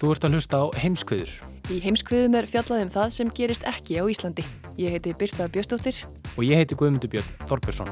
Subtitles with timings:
[0.00, 1.32] Þú ert að hlusta á heimskviður
[1.68, 4.42] Í heimskviðum er fjallað um það sem gerist ekki á Íslandi.
[4.80, 5.98] Ég heiti Birta Bjöstóttir.
[6.36, 7.90] og ég heiti Guðmundur Björn Þorbjörnsson.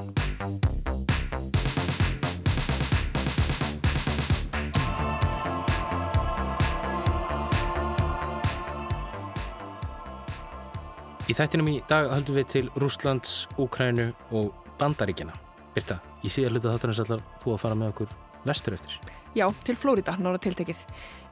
[11.29, 15.37] Í þættinum í dag höldum við til Rúslands, Úkrænu og Bandaríkjana.
[15.77, 18.17] Birta, í síðar hluta þáttanins allar þú að fara með okkur
[18.49, 18.97] vestur eftir.
[19.39, 20.79] Já, til Flórida, nára tiltekið.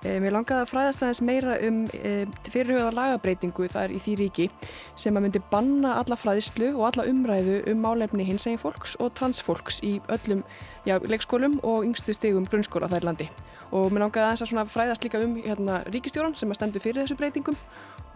[0.07, 2.13] E, mér langaði að fræðast aðeins meira um e,
[2.47, 4.47] fyrirhugða lagabreitingu þar í því ríki
[4.95, 9.11] sem að myndi banna alla fræðislu og alla umræðu um málefni hins egin fólks og
[9.19, 10.45] transfólks í öllum
[10.87, 13.27] já, leikskólum og yngstu stegum grunnskóla þær landi.
[13.75, 17.03] Og mér langaði aðeins að svona fræðast líka um hérna, ríkistjóran sem að stendur fyrir
[17.03, 17.57] þessu breytingum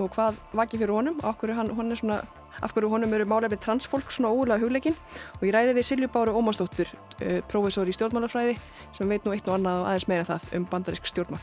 [0.00, 2.20] og hvað vakið fyrir honum, af hverju, hann, hann er svona,
[2.62, 4.96] af hverju honum eru málefni transfólk svona ólega hugleikin
[5.38, 8.56] og ég ræði við Silju Báru Ómarsdóttur, uh, prófessor í stjórnmálafræði
[8.96, 11.42] sem veit nú eitt og annað og aðeins meira það um bandarísk stjórnmál.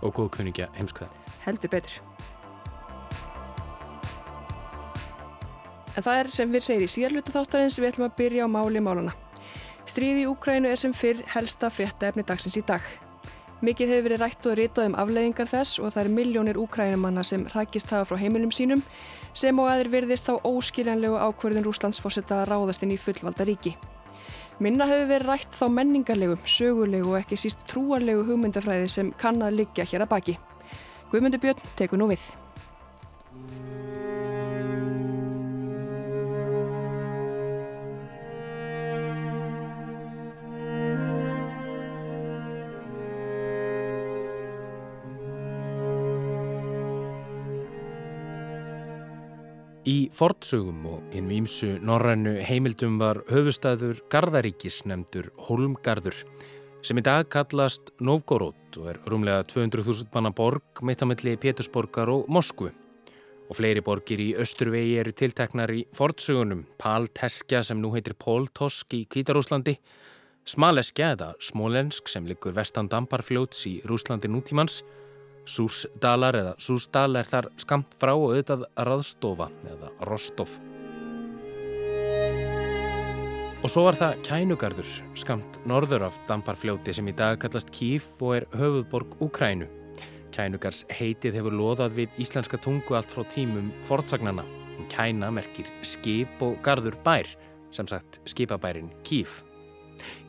[0.00, 1.10] Og góð kuningja heimskveða.
[1.44, 1.98] Heldur betur.
[5.98, 8.82] En það er sem við segir í síðarluta þáttarins við ætlum að byrja á máli
[8.84, 9.14] málana.
[9.88, 12.84] Stríði í Úkrænu er sem fyrr helsta frétta efni dagsins í dag.
[13.58, 17.42] Mikið hefur verið rætt og ritað um afleiðingar þess og það er miljónir úkrænumanna sem
[17.50, 18.84] hrækist hafa frá heimilum sínum
[19.34, 23.74] sem og aðeir virðist þá óskiljanlegu ákverðin Rúslands fórsetta að ráðast inn í fullvalda ríki.
[24.62, 29.58] Minna hefur verið rætt þá menningarlegu, sögulegu og ekki síst trúarlegu hugmyndafræði sem kann að
[29.64, 30.38] liggja hér að baki.
[31.10, 32.30] Guðmundur Björn tekur nú við.
[49.88, 56.18] Í fortsögum og inn við ímsu norrænu heimildum var höfustæður Garðaríkis nefndur Holmgarður
[56.84, 62.68] sem í dag kallast Novgorod og er rúmlega 200.000 manna borg meittamilli Pétursborgar og Moskvu.
[63.48, 68.92] Og fleiri borgir í Östurvegi eru tilteknar í fortsögunum Pál Teskja sem nú heitir Póltosk
[68.92, 69.78] í Kvítarúslandi,
[70.44, 74.82] Smaleskja eða Smolensk sem liggur vestan Dambarfljóts í Rúslandi nútímans
[75.48, 80.58] Súsdalar eða Súsdal er þar skamt frá og auðvitað Raðstofa eða Rostov.
[83.58, 88.36] Og svo var það Kænugarður, skamt norður af Damparfljóti sem í dag kallast Kíf og
[88.36, 89.66] er höfuðborg Úkrænu.
[90.36, 94.44] Kænugars heitið hefur loðað við íslenska tungu allt frá tímum fortsagnana.
[94.92, 97.26] Kæna merkir skip og garður bær,
[97.74, 99.40] sem sagt skipabærin Kíf.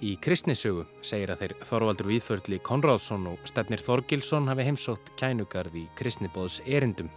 [0.01, 5.87] Í kristnisögu segir að þeir Þorvaldur Víðförli Konráðsson og Stefnir Þorgilsson hafi heimsótt kænugarð í
[5.99, 7.11] kristnibóðs erindum.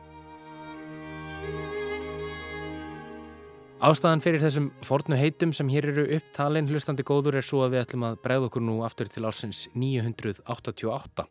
[3.82, 7.80] Ástæðan fyrir þessum fornu heitum sem hér eru upptalinn hlustandi góður er svo að við
[7.80, 11.24] ætlum að bregða okkur nú aftur til ásins 988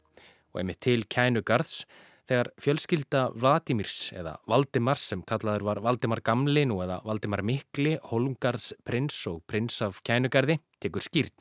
[0.52, 1.86] og einmitt til kænugarðs
[2.30, 8.72] þegar fjölskylda Vladimirs eða Valdimars sem kallaður var Valdimar Gamli nú eða Valdimar Mikli, Holmgarðs
[8.88, 11.36] prins og prins af kænugarði tekur skýrt.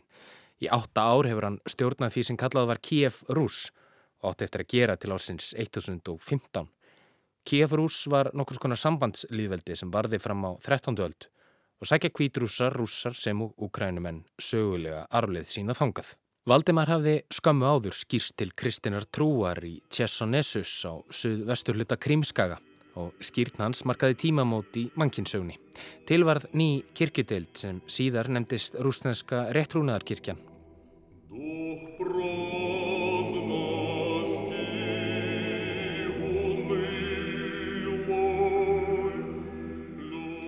[0.60, 3.70] Í átta ár hefur hann stjórnað því sem kallað var Kiev Rús
[4.20, 6.68] og átti eftir að gera til ársins 1015.
[7.48, 10.98] Kiev Rús var nokkur skonar sambandslýðveldi sem varði fram á 13.
[11.00, 11.30] öld
[11.80, 16.12] og sækja kvítrúsar, rússar sem og ukrænumenn sögulega arflið sína þangað.
[16.48, 22.56] Valdimar hafði skömmu áður skýrst til kristinar trúar í Tjessonessus á suðvesturluta Krímskaga
[22.96, 25.58] og skýrt hans markaði tímamót í mannkinsögni.
[26.08, 30.40] Tilvarð ný kirkjudeild sem síðar nefndist rúsneska réttrúnaðarkirkjan.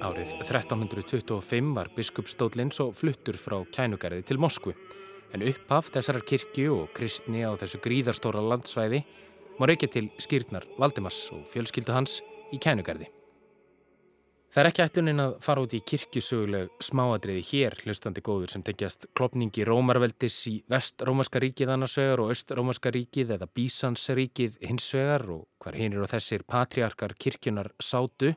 [0.02, 4.72] Árið 1325 var biskupstóllinn svo fluttur frá kænugarði til Moskvu
[5.32, 9.02] en upphaf þessarar kirkju og kristni á þessu gríðarstóra landsvæði
[9.58, 12.20] má reykja til skýrnar Valdimars og fjölskyldu hans
[12.52, 13.08] í kænugarði.
[14.52, 19.06] Það er ekki ætlunin að fara út í kirkjusöguleg smáadriði hér, hlustandi góður, sem tengjast
[19.16, 26.04] klopningi Rómarveldis í vest-rómarska ríkið annarsvegar og öst-rómarska ríkið eða Bísansríkið hinsvegar og hvar hinir
[26.04, 28.34] og þessir patriarkar kirkjunar sátu.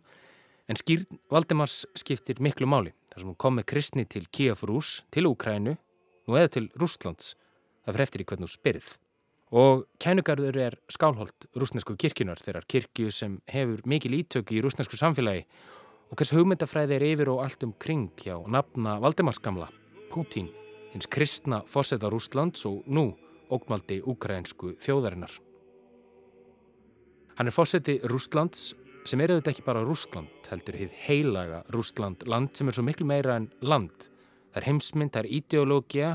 [0.71, 5.27] En skýrn Valdemars skiptir miklu máli, þar sem hún kom með kristni til Kíafrús, til
[5.27, 5.75] Úkrænu,
[6.27, 7.33] nú eða til Rústlands.
[7.86, 8.89] Það fyrir eftir í hvern þú spyrð.
[9.56, 15.45] Og kænugarður er skálholt rúsnesku kirkjunar, þeirrar kirkju sem hefur mikil ítök í rúsnesku samfélagi
[16.10, 19.69] og hvers hugmyndafræði er yfir og allt um kring hjá nafna Valdemarskamla,
[20.12, 20.50] Pútín,
[20.94, 23.12] hins kristna fósetta Rúslands og nú
[23.54, 25.33] ógmaldi ukrainsku þjóðarinnar.
[27.36, 28.74] Hann er fósetti Rúslands
[29.06, 33.06] sem er auðvitað ekki bara Rúsland, heldur hið heilaga Rúsland, land sem er svo miklu
[33.06, 34.10] meira en land.
[34.56, 36.10] Það er heimsmynd, það er ideológia,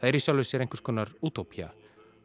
[0.00, 1.68] það er í sjálfu sér einhvers konar útópja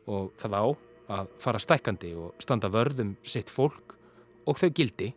[0.09, 0.65] og það á
[1.13, 3.93] að fara stækandi og standa vörðum sitt fólk
[4.49, 5.11] og þau gildi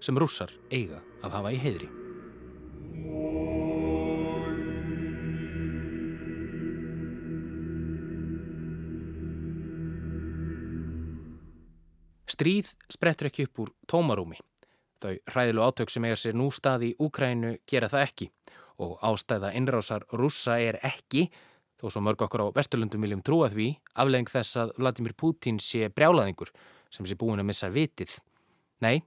[0.00, 1.90] sem rússar eiga að hafa í heidri.
[12.32, 14.40] Stríð sprettur ekki upp úr tómarúmi.
[15.04, 18.32] Þau hræðilu átök sem eiga sér nú stað í Úkrænu gera það ekki
[18.82, 21.28] og ástæða innrásar rússa er ekki,
[21.78, 25.88] þó svo mörg okkur á Vesturlundum viljum trúa því, aflegging þess að Vladimir Putin sé
[25.88, 26.52] brjálaðingur
[26.92, 28.18] sem sé búin að missa vitið.
[28.82, 29.04] Nei,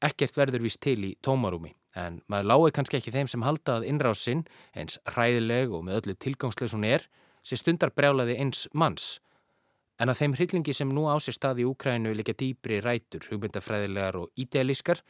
[0.00, 3.88] Ekkert verður vist til í tómarúmi en maður lái kannski ekki þeim sem halda að
[3.90, 4.44] innrásinn
[4.78, 7.04] eins ræðileg og með öllu tilgangsleis hún er
[7.44, 9.18] sé stundar brjálaði eins manns.
[10.00, 14.16] En að þeim hryllingi sem nú á sér stað í Úkrænu líka dýbri rætur, hugmyndafræðilegar
[14.22, 15.02] og idealískar,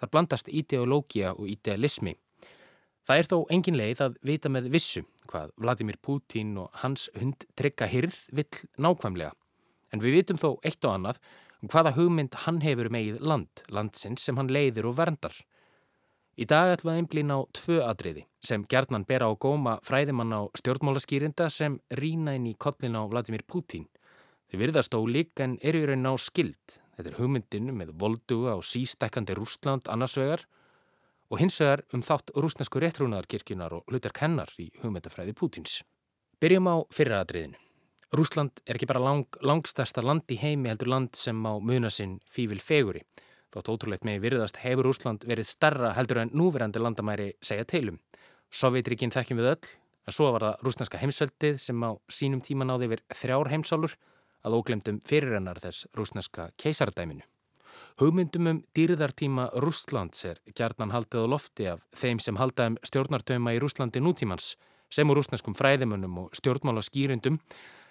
[0.00, 2.14] þar blandast ideológia og idealismi.
[3.08, 5.00] Það er þó engin leið að vita með vissu
[5.30, 9.32] hvað Vladimir Putin og hans hund trygga hyrð vill nákvæmlega.
[9.88, 11.20] En við vitum þó eitt og annað
[11.62, 15.32] um hvaða hugmynd hann hefur megið land, landsins sem hann leiðir og verndar.
[16.36, 20.44] Í dag ætlum við einblín á tvö atriði sem gerðnan bera á góma fræðimann á
[20.60, 23.88] stjórnmálaskýrinda sem rína inn í kollin á Vladimir Putin.
[24.52, 26.76] Þau virðast á lík en eru í raun á skild.
[26.94, 30.44] Þetta er hugmyndinu með volduga og sístækandi Rústland annarsvegar
[31.28, 35.82] og hins vegar um þátt rúsnesku réttrúnaðarkirkjunar og hlutar kennar í hugmyndafræði Putins.
[36.40, 37.58] Byrjum á fyrra atriðinu.
[38.14, 42.16] Rúsland er ekki bara lang, langstasta land í heimi heldur land sem á muna sinn
[42.32, 43.02] fývil feguri.
[43.52, 48.00] Þótt ótrúleitt með virðast hefur Rúsland verið starra heldur en núverandi landamæri segja teilum.
[48.48, 49.72] Sovjetrikinn þekkjum við öll,
[50.08, 53.96] en svo var það rúsneska heimsveldið sem á sínum tíma náði yfir þrjár heimsálur
[54.44, 57.26] að óglemdum fyrirrennar þess rúsneska keisardæminu.
[57.98, 63.58] Hugmyndum um dýrðartíma Rúslands er gjarnan haldið á lofti af þeim sem haldaðum stjórnartöma í
[63.58, 64.52] Rúslandi nútímans
[64.86, 67.40] sem úr rúsneskum fræðimönnum og stjórnmála skýrindum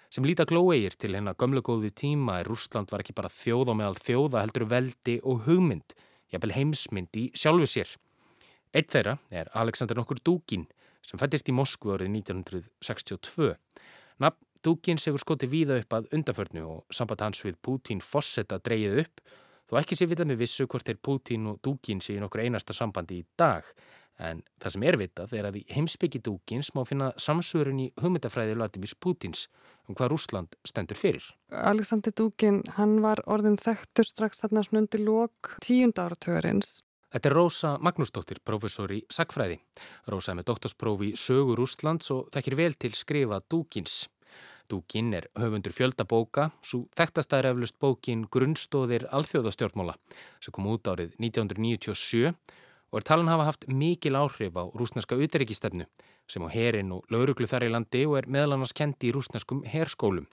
[0.08, 3.98] sem líta glóegir til hennar gömlegóði tíma er Rúsland var ekki bara þjóð á meðal
[4.00, 5.92] þjóða heldur veldi og hugmynd,
[6.32, 7.90] jafnvel heimsmynd í sjálfu sér.
[8.72, 10.64] Eitt þeirra er Alexander nokkur Dúkin
[11.04, 13.50] sem fættist í Moskvu árið 1962.
[14.24, 19.04] Nafn Dúkins hefur skotið víða upp að undaförnu og samband hans við Pútín fossetta dreyið
[19.04, 19.22] upp
[19.68, 22.76] þó ekki sé vitað með vissu hvort er Pútín og Dúkin sé í nokkur einasta
[22.76, 23.68] sambandi í dag
[24.18, 28.56] En það sem er vitað er að í heimsbyggi dúkins má finna samsvörun í hugmyndafræði
[28.58, 29.44] Vladimir Putins
[29.86, 31.22] um hvað Rúsland stendur fyrir.
[31.54, 36.80] Alexander Dúkin, hann var orðin þekktur strax þarna snundi lók tíunda áratörins.
[37.14, 39.62] Þetta er Rósa Magnúsdóttir, professor í Sackfræði.
[40.10, 44.08] Rósa er með doktorsprófi sögu Rúslands og þekkir vel til skrifa Dúkins.
[44.68, 49.94] Dúkin er höfundur fjöldabóka, svo þekktast er eflust bókin Grunnstóðir alþjóðastjórnmála
[50.44, 52.34] sem kom út árið 1997
[52.92, 55.88] og er talan hafa haft mikil áhrif á rúsneska uterikistefnu
[56.28, 59.64] sem á herin og lauruglu þar í landi og er meðal annars kendi í rúsneskum
[59.64, 60.28] herskólum.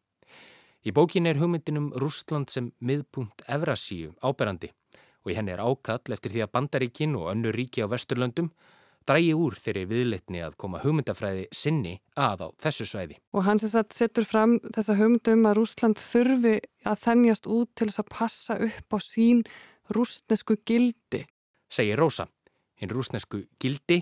[0.86, 4.74] Í bókin er hugmyndinum Rúsland sem miðpunkt Evrasíu áberandi
[5.24, 8.51] og í henni er ákall eftir því að Bandaríkin og önnu ríki á Vesturlöndum
[9.10, 13.20] drægi úr þeirri viðletni að koma hugmyndafræði sinni að á þessu svæði.
[13.36, 17.90] Og hann sem sagt setur fram þessa hugmyndum að Rúsland þurfi að þennjast út til
[17.90, 19.44] þess að passa upp á sín
[19.94, 21.26] rúsnesku gildi.
[21.70, 22.28] Segir Rósa
[22.82, 24.02] hinn rúsnesku gildi,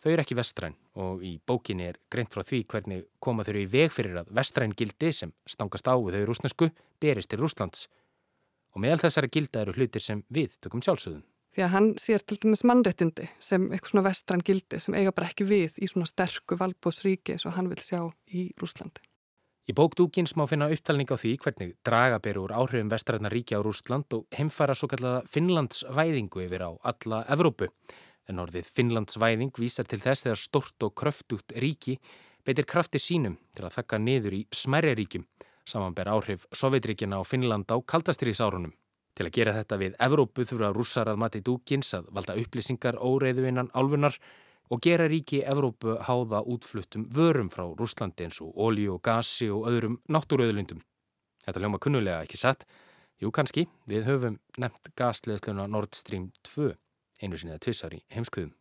[0.00, 3.68] þau eru ekki vestræn og í bókinni er greint frá því hvernig koma þau í
[3.70, 6.70] veg fyrir að vestræn gildi sem stangast á við þau rúsnesku
[7.02, 7.86] berist til Rúslands
[8.74, 11.24] og meðal þessari gilda eru hlutir sem við tökum sjálfsögðum.
[11.58, 15.26] Því að hann sér til dæmis mannrettindi sem eitthvað svona vestræn gildi sem eiga bara
[15.26, 17.98] ekki við í svona sterku valbósríki eins og hann vil sjá
[18.30, 19.02] í Rúslandi.
[19.66, 23.66] Í bókdúkins má finna upptalning á því hvernig draga beru úr áhrifum vestræna ríkja á
[23.66, 27.72] Rúsland og heimfara svo kallaða Finnlandsvæðingu yfir á alla Evrópu.
[28.30, 31.98] En orðið Finnlandsvæðing vísar til þess þegar stort og kröftugt ríki
[32.46, 35.26] beitir krafti sínum til að þakka niður í smerri ríkjum,
[35.66, 38.78] samanber áhrif Sovjetríkjana á Finnland á kaldastriðsárunum.
[39.18, 43.48] Til að gera þetta við Evrópu þurfa rússar að mati dúkins að valda upplýsingar óreiðu
[43.50, 44.14] innan álfunar
[44.70, 49.66] og gera ríki Evrópu háða útfluttum vörum frá Rúslandi eins og ólíu og gasi og
[49.72, 50.84] öðrum náttúröðlundum.
[51.42, 52.62] Þetta ljóma kunnulega ekki satt.
[53.18, 56.76] Jú, kannski, við höfum nefnt gasleðsluna Nord Stream 2
[57.18, 58.54] einu sinni að tvissar í heimskuðum.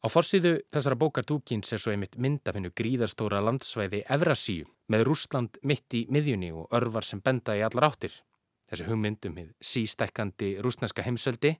[0.00, 5.92] Á forsiðu þessara bókar dúkins er svo einmitt myndafinnu gríðarstóra landsvæði Evrasíu með Rúsland mitt
[5.92, 8.16] í miðjunni og örvar sem benda í allar áttir.
[8.70, 11.56] Þessi hugmyndum við sístækkandi rúsneska heimsöldi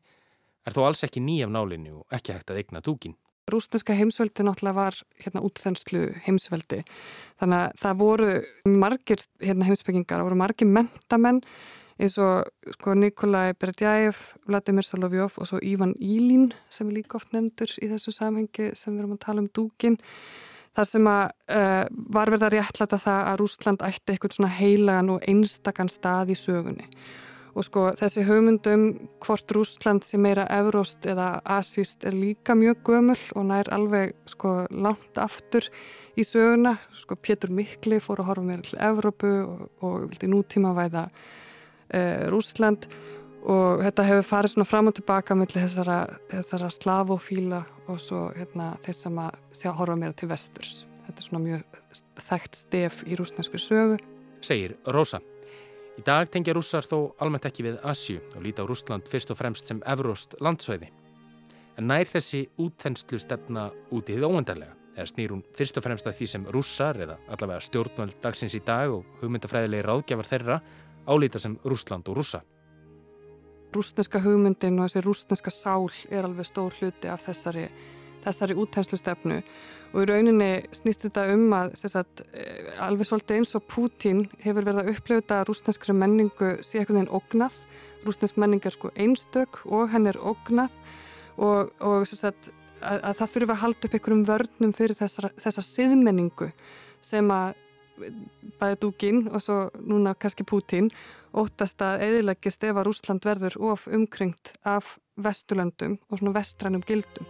[0.64, 3.16] er þó alls ekki ný af nálinu og ekki hægt að eigna dúkin.
[3.52, 6.80] Rúsneska heimsveldi náttúrulega var hérna útþenslu heimsveldi
[7.42, 8.28] þannig að það voru
[8.64, 11.42] margir hérna, heimsbyggingar, það voru margir mentamenn
[12.00, 14.16] eins og sko, Nikolai Berdjaev,
[14.48, 18.94] Vladimir Solovjov og svo Ivan Ílín sem er líka oft nefndur í þessu samhengi sem
[18.94, 20.00] við erum að tala um dúkin
[20.74, 21.24] þar sem að
[21.56, 21.82] uh,
[22.14, 26.38] var verið að réttlæta það að Rúsland ætti eitthvað svona heilagan og einstakann stað í
[26.38, 26.88] sögunni.
[27.54, 28.86] Og sko þessi hugmyndum
[29.22, 34.64] hvort Rúsland sem meira Evróst eða Asíst er líka mjög gömul og nær alveg sko
[34.74, 35.68] langt aftur
[36.18, 36.74] í söguna.
[36.98, 42.24] Sko Pétur Mikli fór að horfa meira til Evrópu og, og vildi nútíma væða uh,
[42.34, 43.14] Rúsland og
[43.44, 45.98] þetta hefur farið svona fram og tilbaka með þessara,
[46.30, 47.60] þessara slavofíla
[47.92, 50.86] og svo hérna, þess að maður horfa meira til vesturs.
[51.04, 51.78] Þetta er svona mjög
[52.30, 53.98] þekkt stef í rúsnesku sögu.
[54.44, 55.20] Segir Rósa.
[55.94, 59.38] Í dag tengja rússar þó almennt ekki við Asju og líta á Rúsland fyrst og
[59.38, 60.88] fremst sem Evróst landsvæði.
[61.78, 66.08] En nær þessi útþenslu stefna út í því óendarlega eða snýr hún fyrst og fremst
[66.08, 70.58] að því sem rússar eða allavega stjórnvöld dagsins í dag og hugmyndafræðilegi ráðgjafar þeirra
[71.06, 72.42] álíta sem Rúsland og rússa.
[73.74, 77.68] Rúsneska hugmyndin og þessi rúsneska sál er alveg stór hluti af þessari,
[78.24, 79.40] þessari útænslu stefnu
[79.94, 84.66] og í rauninni snýst þetta um að sagt, eh, alveg svolítið eins og Pútín hefur
[84.66, 87.54] verið að upplöfuta að rúsneskri menningu sé eitthvað einn ógnað.
[88.04, 90.72] Rúsnesk menning er sko einstök og henn er ógnað
[91.38, 92.50] og, og sagt,
[92.82, 96.50] að, að það þurfa að halda upp einhverjum vörnum fyrir þessa, þessa siðmenningu
[97.00, 97.54] sem að
[98.60, 100.90] bæði Dúkin og svo núna kannski Pútín
[101.34, 107.26] óttast að eðilegist ef að Rúsland verður of umkringt af vestulöndum og svona vestrænum gildum.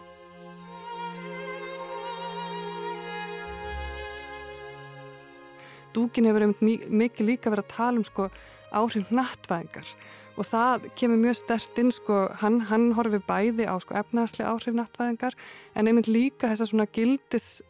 [5.94, 8.28] Dúkin hefur mikið líka verið að tala um sko
[8.75, 9.94] áhrif nattvæðingar
[10.35, 14.75] og það kemur mjög stert inn sko, hann, hann horfið bæði á sko efnaðslega áhrif
[14.75, 15.37] nattvæðingar
[15.78, 17.62] en einmitt líka þessa svona gildis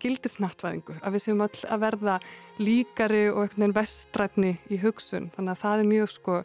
[0.00, 2.16] gildisnattvæðingu, að við séum öll að verða
[2.60, 6.38] líkari og einhvern veginn vestrætni í hugsun, þannig að það er mjög sko,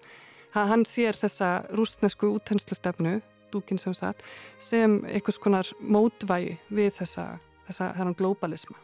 [0.56, 3.20] hann sér þessa rúsnesku úthenslustefnu,
[3.54, 4.24] dúkin sem satt,
[4.60, 7.28] sem einhvers konar mótvægi við þessa,
[7.70, 8.80] þessa þennan globalisma.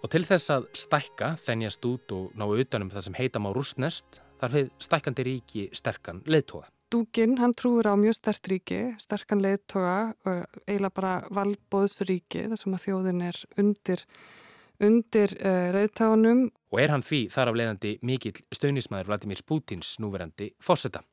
[0.00, 4.22] Og til þess að stækka, þennjast út og ná utanum það sem heita má rúsnest,
[4.40, 6.64] þarf við stækkandi ríki sterkan leðtóa.
[6.90, 10.10] Dúkin, hann trúur á mjög stert ríki, sterkan leittoga,
[10.66, 14.02] eiginlega bara valbóðsríki, þar sem að þjóðin er undir,
[14.82, 16.40] undir uh, eh, reyðtáðunum.
[16.74, 21.04] Og er hann því þar af leiðandi mikill staunismæður Vladimir Putins núverandi fósetta.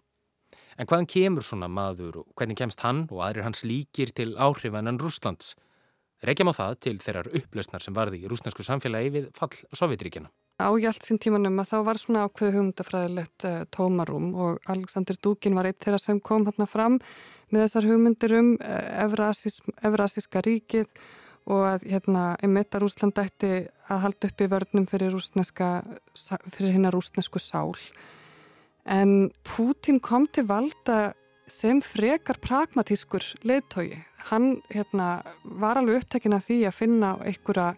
[0.82, 4.98] En hvaðan kemur svona maður og hvernig kemst hann og aðrir hans líkir til áhrifanan
[5.02, 5.54] Rúslands?
[6.26, 10.68] Reykjum á það til þeirrar upplausnar sem varði í rúsnarsku samfélagi við fall Sovjetríkjana á
[10.74, 15.84] hjálpsinn tímanum að þá var svona ákveð hugmyndafræðilegt uh, tómarum og Alexander Dúkin var eitt
[15.84, 16.98] þeirra sem kom hérna fram
[17.54, 19.06] með þessar hugmyndir um uh,
[19.86, 20.90] Evrasíska ríkið
[21.48, 23.52] og að hérna einmitt að Rúsland ætti
[23.88, 25.14] að halda upp í vörnum fyrir,
[26.52, 27.72] fyrir hérna rúsnesku sál.
[28.84, 31.14] En Pútin kom til valda
[31.48, 34.04] sem frekar pragmatískur leittói.
[34.28, 37.70] Hann hérna, var alveg upptekinn af því að finna einhverja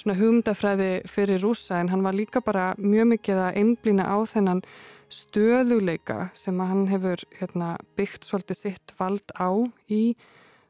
[0.00, 4.64] svona hugmyndafræði fyrir rúsa en hann var líka bara mjög mikið að einblýna á þennan
[5.10, 9.50] stöðuleika sem hann hefur hérna, byggt svolítið sitt vald á
[9.90, 10.14] í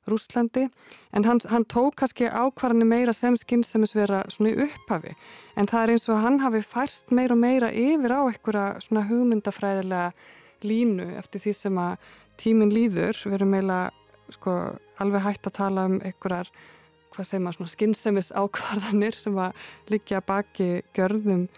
[0.08, 0.64] Rúslandi
[1.12, 5.12] en hann, hann tók kannski ákvarðinu meira sem skynnsemis vera svona upphafi
[5.60, 9.04] en það er eins og hann hafi færst meira og meira yfir á einhverja svona
[9.10, 10.10] hugmyndafræðilega
[10.64, 12.10] línu eftir því sem að
[12.40, 13.80] tímin líður, við erum meila
[14.32, 14.56] sko
[15.02, 16.50] alveg hægt að tala um einhverjar
[17.20, 21.48] hvað segir maður, svona skynnsemis ákvarðanir sem að liggja baki görðum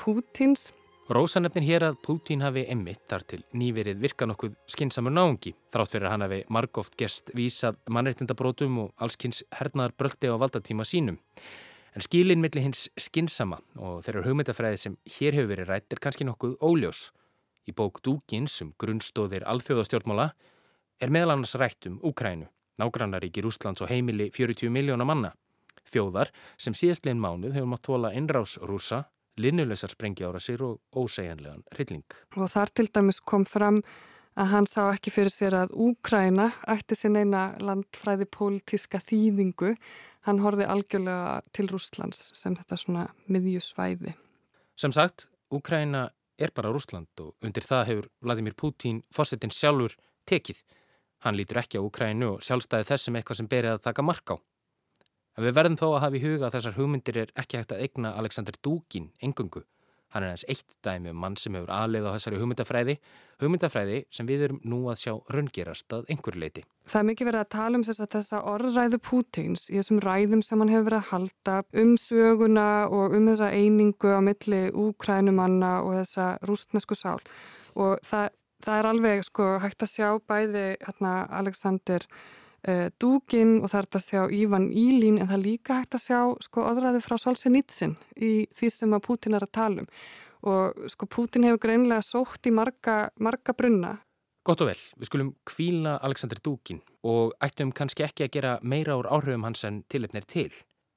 [0.00, 0.70] Pútins.
[1.12, 5.52] Rósanefnin hér að Pútín hafi emmitt þar til nýverið virka nokkuð skynnsamur náungi.
[5.74, 10.86] Þrátt fyrir að hann hafi margóft gest vísað mannreitindabrótum og allskynns hernaðar bröldi á valdatíma
[10.88, 11.18] sínum.
[11.92, 16.24] En skilin millir hins skinnsama og þeirra hugmyndafræði sem hér hefur verið rætt er kannski
[16.24, 17.10] nokkuð óljós.
[17.68, 20.30] Í bók Dúkins um grunnstóðir alþjóðastjórnmála
[21.02, 22.48] er meðal annars rætt um Úkrænu
[22.80, 25.32] nágrannaríki Rúslands og heimili 40 miljóna manna.
[25.88, 29.04] Þjóðar sem síðastlegin mánuð hefur mátt þóla innrás rúsa
[29.40, 32.04] linnuleysar sprengjára sér og ósegjanlegan hrylling.
[32.36, 33.82] Og þar til dæmis kom fram
[34.36, 39.74] að hann sá ekki fyrir sér að Úkræna ætti sér neina landfræði pólitíska þýðingu.
[40.28, 44.14] Hann horfi algjörlega til Rúslands sem þetta svona miðjusvæði.
[44.76, 49.96] Sem sagt, Úkræna er bara Rúsland og undir það hefur Vladimir Putin fósettin sjálfur
[50.28, 50.62] tekið.
[51.22, 54.36] Hann lítur ekki á Úkrænu og sjálfstæði þessum eitthvað sem berið að taka mark á.
[55.38, 57.84] En við verðum þó að hafa í huga að þessar hugmyndir er ekki hægt að
[57.86, 59.62] egna Alexander Dugin engungu.
[60.12, 62.96] Hann er eins eitt dæmi um mann sem hefur aðlið á þessari hugmyndafræði,
[63.40, 66.66] hugmyndafræði sem við erum nú að sjá raungerast að einhver leiti.
[66.84, 70.44] Það er mikið verið að tala um þess að þessa orðræðu Pútins í þessum ræðum
[70.44, 75.72] sem hann hefur verið að halda um söguna og um þessa einingu á milli úkrænumanna
[75.80, 77.22] og þessa rústnesku sál.
[77.72, 78.28] Og það,
[78.64, 82.06] það er alveg sko, hægt að sjá bæði hérna, Alexander
[82.68, 86.04] uh, Dugin og það er að sjá Ívan Ílín en það er líka hægt að
[86.06, 89.90] sjá sko, orðræði frá Solzhenitsyn í því sem að Putin er að tala um
[90.42, 93.92] og sko Putin hefur greinlega sótt í marga, marga brunna.
[94.42, 98.96] Gott og vel, við skulum kvíla Alexander Dugin og ættum kannski ekki að gera meira
[98.98, 100.50] úr áhrifum hans en tilefnir til.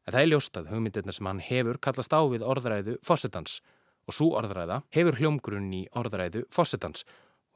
[0.06, 3.60] En það er ljóstað hugmyndirna sem hann hefur kallast á við orðræðu fósettans
[4.06, 7.06] og svo orðræða hefur hljómgrunn í orðræðu fósettans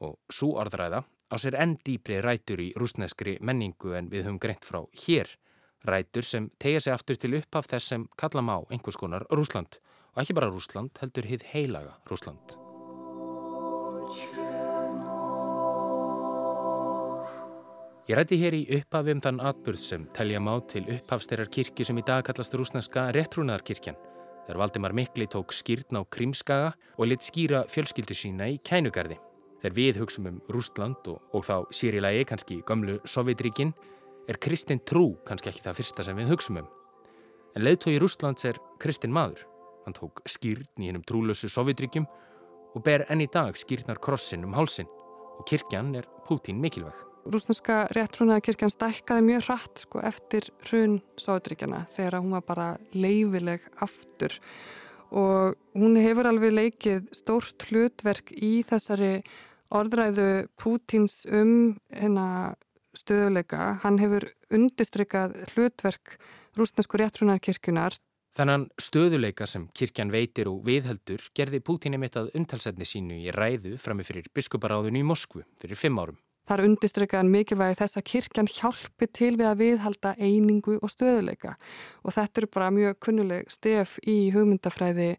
[0.00, 4.66] og svo orðræða á sér enn dýpri rætur í rúsneskri menningu en við höfum greint
[4.66, 5.30] frá hér.
[5.86, 9.78] Rætur sem tegja sig aftur til upphaf þess sem kalla má einhvers konar Rúsland
[10.14, 12.58] og ekki bara Rúsland heldur hið heilaga Rúsland.
[18.10, 22.00] Ég rætti hér í upphafi um þann atburð sem telja má til upphafsteirar kirkju sem
[22.00, 24.00] í dag kallast rúsneska réttrúnaðarkirkjan
[24.48, 29.20] þegar Valdimar Mikli tók skýrn á Krímskaga og lit skýra fjölskyldu sína í kænugarði.
[29.60, 33.74] Þegar við hugsaum um Rústland og, og þá sér í lagi kannski gömlu Sovjetríkin
[34.30, 36.70] er kristin trú kannski ekki það fyrsta sem við hugsaum um.
[37.56, 39.44] En leiðtói Rústlands er kristin maður.
[39.84, 42.08] Hann tók skýrn í hennum trúlösu Sovjetríkjum
[42.74, 44.88] og ber enn í dag skýrnar krossin um hálsin
[45.36, 46.94] og kirkjan er Pútín mikilvæg.
[47.28, 53.66] Rúsneska réttrúnaða kirkjan stækkaði mjög hratt sko, eftir hrun Sovjetríkjana þegar hún var bara leifileg
[53.84, 54.38] aftur
[55.10, 59.20] og hún hefur alveg leikið stórt hlutverk í þessari
[59.70, 60.28] orðræðu
[60.60, 62.56] Pútins um hérna
[62.96, 63.78] stöðuleika.
[63.84, 66.16] Hann hefur undistrykkað hlutverk
[66.58, 67.96] rúsnesku réttrunarkirkjunar.
[68.36, 73.76] Þannan stöðuleika sem kirkjan veitir og viðheldur gerði Pútín einmitt að undtalsetni sínu í ræðu
[73.80, 76.18] framifyrir biskuparáðinu í Moskvu fyrir fimm árum.
[76.46, 81.52] Það er undistrykkaðan mikilvægi þess að kirkjan hjálpi til við að viðhalda einingu og stöðuleika
[82.02, 85.12] og þetta eru bara mjög kunnuleg stef í hugmyndafræði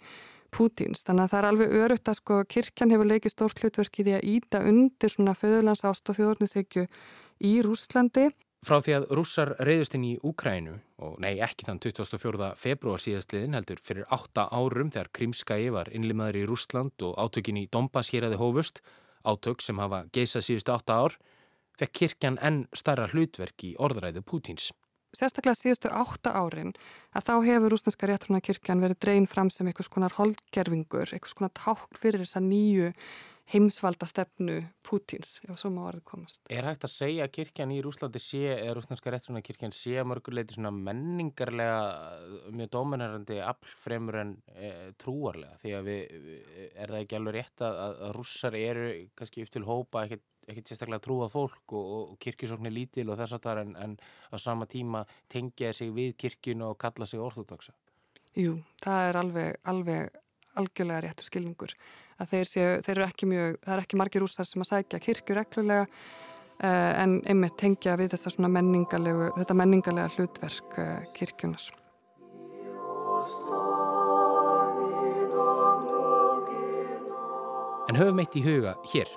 [0.51, 1.05] Pútins.
[1.07, 4.15] Þannig að það er alveg örugt að sko kirkjan hefur leikið stórt hlutverk í því
[4.17, 6.85] að íta undir svona föðurlands ást og þjóðurnisegju
[7.47, 8.29] í Rúslandi.
[8.61, 12.51] Frá því að rússar reyðust inn í Úkrænu og nei ekki þann 24.
[12.61, 17.65] februar síðastliðin heldur fyrir 8 árum þegar Krímskæi var innlimaður í Rúsland og átökin í
[17.73, 18.83] Donbass hér aði hófust,
[19.25, 21.17] átök sem hafa geisað síðustu 8 ár,
[21.81, 24.69] fekk kirkjan enn starra hlutverk í orðræðu Pútins
[25.15, 26.71] sérstaklega síðustu átta árin
[27.15, 31.99] að þá hefur rúsneska réttrunarkirkjan verið dreyin fram sem einhvers konar holdgerfingur, einhvers konar tákn
[31.99, 32.93] fyrir þessa nýju
[33.51, 36.41] heimsvalda stefnu Pútins, ef svo má orðið komast.
[36.51, 40.55] Er hægt að segja að kirkjan í Rúslandi sé, eða rúsneska réttrunarkirkjan sé að mörguleiti
[40.55, 41.81] svona menningarlega
[42.55, 44.71] mjög dominarandi aflfremur en e,
[45.01, 46.17] trúarlega því að við,
[46.71, 50.71] er það ekki alveg rétt að, að rússar eru kannski upp til hópa ekkert ekkert
[50.71, 53.95] sérstaklega trúa fólk og, og kirkjusókn er lítil og þess að það en, en
[54.31, 57.73] á sama tíma tengja sig við kirkjunu og kalla sig orðodoksa.
[58.37, 60.19] Jú, það er alveg, alveg
[60.59, 61.73] algjörlega réttu skilningur
[62.21, 65.01] að þeir, séu, þeir eru ekki mjög, það er ekki margir úsar sem að sækja
[65.03, 71.69] kirkjur reglulega uh, en einmitt tengja við þessa svona menningarlegu, þetta menningarlega hlutverk uh, kirkjunar.
[77.91, 79.09] En höfum eitt í huga hér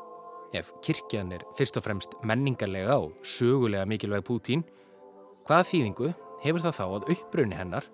[0.54, 4.60] Ef kirkjan er fyrst og fremst menningarlega og sögulega mikilvæg Pútín,
[5.48, 6.10] hvaða þýðingu
[6.44, 7.88] hefur það þá að uppbrunni hennar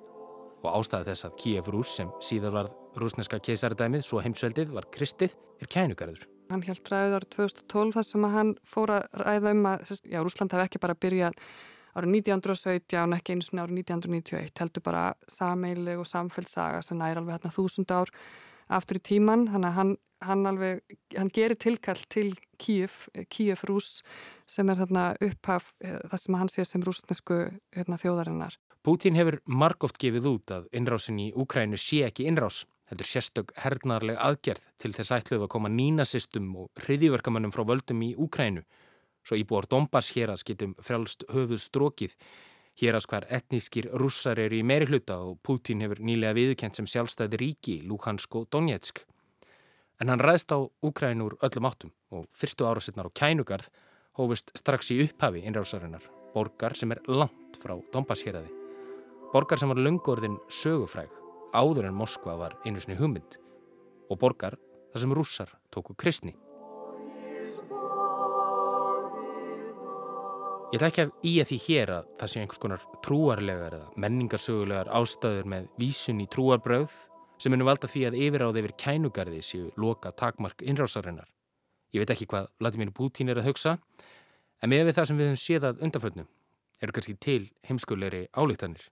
[0.60, 2.68] og ástæði þess að Kíef Rús sem síðan var
[3.00, 6.26] rúsneska keisardæmið, svo heimsveldið, var kristið, er kænugarður.
[6.50, 10.56] Hann held ræðið árið 2012 þar sem hann fór að ræða um að, já, Rúsland
[10.56, 11.40] hef ekki bara byrjað
[11.96, 17.38] árið 1917, ekki einu svona árið 1991, heldur bara sameilig og samfellsaga sem nær alveg
[17.38, 18.12] hérna þúsund ár
[18.70, 20.82] aftur í tíman, þannig að hann hann alveg,
[21.16, 24.00] hann gerir tilkall til Kíf, Kíf Rús
[24.50, 27.38] sem er þarna upphaf eh, það sem hann sé sem rúsnesku
[27.76, 28.58] hérna, þjóðarinnar.
[28.84, 34.20] Pútín hefur margóft gefið út að innrásin í Úkrænu sé ekki innrás, heldur sérstök hernarleg
[34.20, 38.64] aðgerð til þess ætluð að koma nínasistum og hriðiverkamannum frá völdum í Úkrænu,
[39.24, 42.16] svo íbúar Dombas hér að skitum frjálst höfuð strókið
[42.80, 46.86] Hér ás hvar etnískir russar eru í meiri hluta og Putin hefur nýlega viðkent sem
[46.88, 49.02] sjálfstæði ríki Luhansk og Donetsk.
[50.00, 53.68] En hann ræðst á Úkræn úr öllum áttum og fyrstu árasetnar á Kænugarð
[54.16, 58.48] hófust strax í upphafi innrásarinnar, borgar sem er langt frá Donbass-heraði.
[59.34, 61.12] Borgar sem var lungorðin sögufræg,
[61.52, 63.36] áður en Moskva var einu snið hugmynd
[64.08, 64.56] og borgar
[64.94, 66.32] þar sem russar tóku kristni.
[70.70, 74.00] Ég ætla ekki að í að því hér að það sé einhvers konar trúarlegar eða
[74.00, 76.94] menningarsögulegar ástæður með vísun í trúarbröð
[77.40, 81.28] sem munum valda því að yfiráði yfir kænugarði séu loka takmark innrásarinnar.
[81.94, 83.78] Ég veit ekki hvað Vladimir Putin er að hugsa,
[84.60, 86.26] en með það sem við höfum séð að undanföldnu
[86.80, 88.84] eru kannski til heimskulegri álíktanir.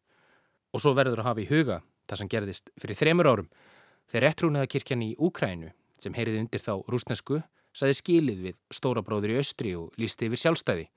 [0.73, 3.51] Og svo verður að hafa í huga það sem gerðist fyrir þremur árum
[4.09, 7.43] þegar ettrúnaða kirkjan í Úkrænu sem heyriði undir þá rúsnesku
[7.77, 10.89] saði skilið við stóra bróður í austri og lísti yfir sjálfstæði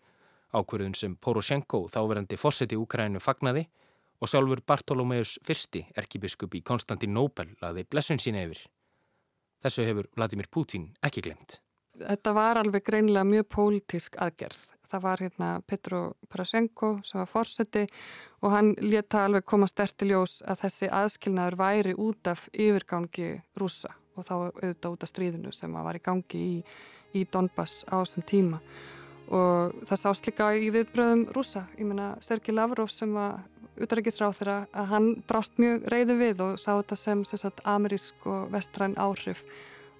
[0.55, 3.67] ákverðun sem Poroshenko þáverandi fósetti Úkrænu fagnaði
[4.21, 8.61] og sjálfur Bartolomeus I, erkibiskup í Konstantinópel, laði blessun sína yfir.
[9.61, 11.59] Þessu hefur Vladimir Putin ekki glemt.
[12.01, 14.61] Þetta var alveg greinlega mjög pólitísk aðgerð.
[14.91, 17.85] Það var hérna Petro Poroshenko sem var fórseti
[18.41, 23.29] og hann leta alveg koma stertiljós að þessi aðskilnaður væri út af yfirgangi
[23.61, 26.57] rúsa og þá auðvitað út af stríðinu sem var í gangi í,
[27.15, 28.59] í Donbass á þessum tíma
[29.31, 31.63] og það sást líka í viðbröðum rúsa.
[31.79, 33.45] Ég menna Sergei Lavrov sem var
[33.85, 38.27] utarækisráð þeirra að hann brást mjög reyðu við og sá þetta sem, sem sagt, amerísk
[38.29, 39.43] og vestræn áhrif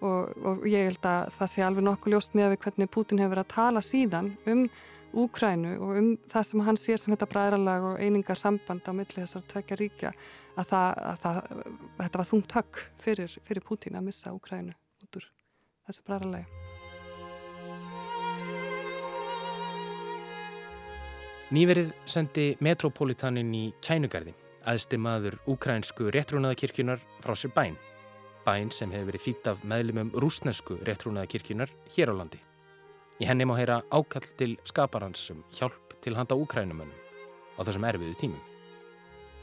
[0.02, 3.36] og, og ég held að það sé alveg nokkuð ljóst með við hvernig Putin hefur
[3.36, 4.66] verið að tala síðan um
[5.12, 9.18] Úkrænu og um það sem hann sér sem þetta bræðralag og einingar samband á milli
[9.20, 10.14] þessar tvekja ríkja
[10.56, 11.42] að, það, að það,
[12.00, 15.32] þetta var þungt högg fyrir, fyrir Putin að missa Úkrænu út úr
[15.90, 16.71] þessu bræðralagi.
[21.52, 24.32] Nýverið sendi Metropolitanin í Kænugarði,
[24.72, 27.74] aðsti maður úkrænsku réttrúnaðakirkjunar frá sér bæn.
[28.46, 32.40] Bæn sem hefur verið þýtt af meðlumum rúsnesku réttrúnaðakirkjunar hér á landi.
[33.20, 36.96] Í henni má heyra ákall til skaparans sem hjálp til handa úkrænumönnum
[37.60, 38.48] á þessum erfiðu tímum.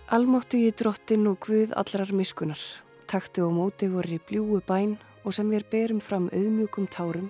[0.09, 2.63] Almóttu í drottin og guð allrar miskunar.
[3.05, 4.97] Taktu og móti voru í bljúu bæn
[5.29, 7.29] og sem við berum fram auðmjúkum tárum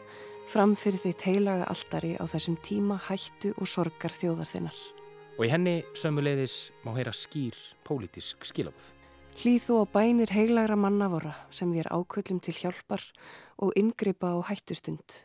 [0.49, 4.79] fram fyrir þitt heilaga aldari á þessum tíma hættu og sorgar þjóðar þinnar.
[5.39, 7.57] Og í henni sömuleiðis má heyra skýr
[7.87, 8.93] pólitísk skilabúð.
[9.39, 13.05] Hlýð þú á bænir heilagra mannavora sem við er áköllum til hjálpar
[13.63, 15.21] og yngripa á hættustund,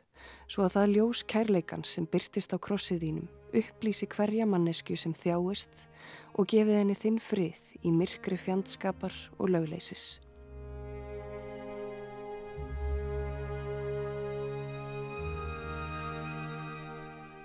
[0.45, 5.88] svo að það ljós kærleikans sem byrtist á krossið þínum upplýsi hverja mannesku sem þjáist
[6.33, 10.22] og gefið henni þinn frið í myrkri fjandskapar og lögleisis.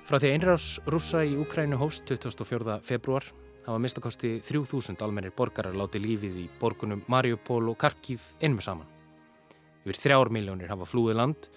[0.08, 2.78] Frá því einrás rúsa í Ukrænu hófst 24.
[2.80, 3.26] februar
[3.66, 8.88] hafa mistakosti 3000 almennir borgarar látið lífið í borgunum Mariupol og Kharkiv einmið saman.
[9.84, 11.50] Yfir þrjár miljónir hafa flúið land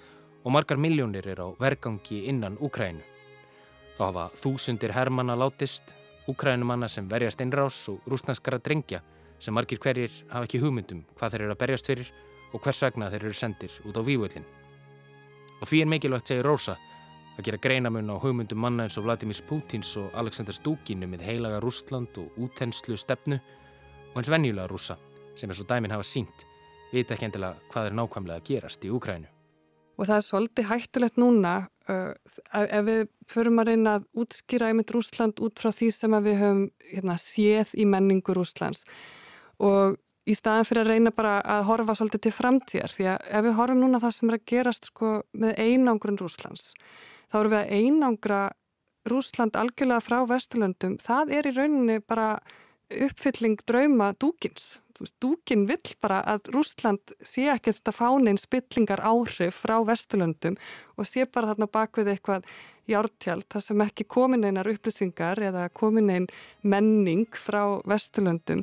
[0.43, 3.07] og margar miljónir er á vergangi innan Ukrænu.
[3.95, 5.95] Þá hafa þúsundir hermanna látist,
[6.27, 8.99] Ukrænumanna sem verjast einrás og rúsnanskara drengja
[9.39, 12.11] sem margir hverjir hafa ekki hugmyndum hvað þeir eru að berjast fyrir
[12.51, 14.43] og hvers vegna þeir eru sendir út á vývöldin.
[15.63, 16.81] Og því er mikilvægt segir Rósa
[17.41, 21.62] að gera greinamun á hugmyndum manna eins og Vladimir Putins og Aleksandr Stúkinu með heilaga
[21.63, 23.39] Rústland og útenslu stefnu
[24.12, 24.97] og eins venjulega rúsa
[25.34, 26.45] sem er svo dæmin hafa sínt
[26.91, 29.30] vita ekki endilega hvað er nákvæmlega að gerast í Úkrænu.
[29.97, 31.56] Og það er svolítið hættulegt núna
[31.89, 32.13] uh,
[32.62, 36.63] ef við förum að reyna að útskýra einmitt Rústland út frá því sem við höfum
[36.91, 38.84] hérna, séð í menningu Rústlands
[39.62, 39.97] og
[40.30, 43.56] í staðan fyrir að reyna bara að horfa svolítið til framtíðar því að ef við
[43.58, 46.73] horfum núna það sem er að gerast sko, með einangrun Rústlands
[47.32, 48.41] þá eru við að einangra
[49.10, 52.36] Rúsland algjörlega frá Vesturlöndum, það er í rauninni bara
[52.91, 54.78] uppfylling drauma dúkins.
[55.17, 60.60] Dúkin vill bara að Rúsland sé ekki þetta fánein spillingar áhrif frá Vesturlöndum
[60.94, 62.46] og sé bara þarna bakvið eitthvað
[62.91, 66.28] jártjald, það sem ekki komin einar upplýsingar eða komin einn
[66.62, 68.62] menning frá Vesturlöndum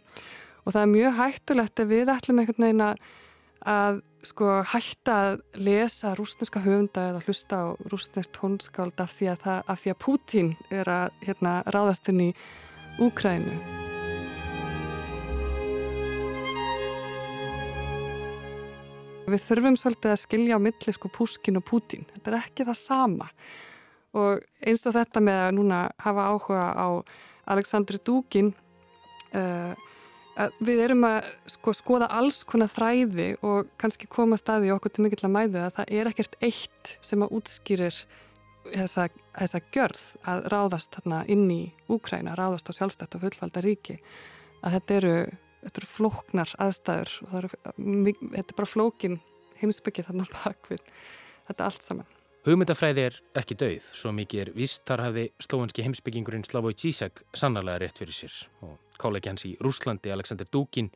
[0.62, 6.14] og það er mjög hættulegt að við ætlum einhvern veginn að sko hætta að lesa
[6.18, 10.48] rúsneska höfunda eða hlusta á rúsnesk tónskáld af því að, það, af því að Pútín
[10.74, 12.30] er að hérna, ráðast inn í
[12.98, 13.54] Úkrænu.
[19.28, 22.06] Við þurfum svolítið að skilja á milli sko Púskin og Pútín.
[22.14, 23.28] Þetta er ekki það sama
[24.16, 26.88] og eins og þetta með að núna hafa áhuga á
[27.52, 28.54] Aleksandri Dúkin
[29.36, 29.74] uh,
[30.62, 35.26] við erum að sko, skoða alls konar þræði og kannski koma staði okkur til mikill
[35.26, 37.98] að mæðu að það er ekkert eitt sem að útskýrir
[38.68, 43.98] þessa, þessa gjörð að ráðast þarna inn í Úkræna, ráðast á sjálfstætt og fullvalda ríki
[44.62, 45.16] að þetta eru,
[45.64, 47.52] þetta eru flóknar aðstæður og eru,
[48.36, 49.18] þetta er bara flókin
[49.58, 50.86] heimsbyggið þarna bakvið
[51.48, 52.17] þetta allt saman.
[52.48, 57.82] Hugmyndafræði er ekki dauð, svo mikið er vist þar hafði slóanski heimsbyggingurinn Slavoj Zizek sannarlega
[57.82, 60.88] rétt fyrir sér og kollegi hans í Rúslandi, Alexander Dugin,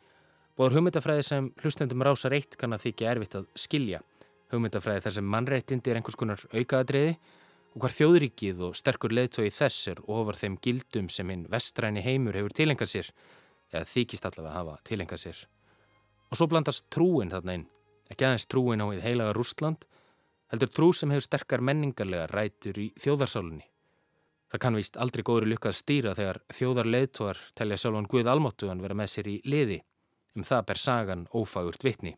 [0.57, 4.01] bóður hugmyndafræði sem hlustendum rásar eitt kann að þykja erfitt að skilja.
[4.49, 7.12] Hugmyndafræði þar sem mannreittindi er einhvers konar aukaðadriði
[7.75, 12.41] og hvar þjóðrikið og sterkur leðtói þess er ofar þeim gildum sem hinn vestræni heimur
[12.41, 13.15] hefur tilengað sér,
[13.69, 15.47] eða þykist allavega að hafa tilengað sér.
[16.33, 17.71] Og svo blandast trúin þarna inn,
[18.09, 19.85] ekki aðeins trúin á í heilaga Rúsland,
[20.53, 23.65] heldur trú sem hefur sterkar menningarlega rætur í þjóðarsálunni.
[24.53, 28.97] Það kann vist aldrei góður lykkað stýra þegar þjóðar leðtóar telja sjálfan Guð Almáttugan vera
[28.99, 29.79] með sér í liði.
[30.37, 32.12] Um það ber sagan ófagurt vitni.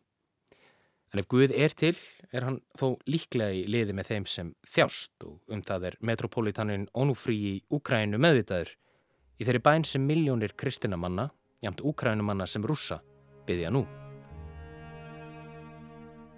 [1.13, 1.95] En ef Guð er til,
[2.35, 6.89] er hann þó líklega í liði með þeim sem þjást og um það er metropolitanin
[6.91, 8.75] Onufrí í Úkrænu meðvitaður
[9.39, 11.29] í þeirri bæn sem miljónir kristina manna,
[11.63, 12.99] jamt Úkrænumanna sem rúsa,
[13.47, 13.85] byggja nú.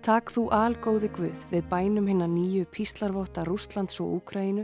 [0.07, 4.61] Takk þú algóði Guð við bænum hinn að nýju píslarvota Rúslands og Úkrænu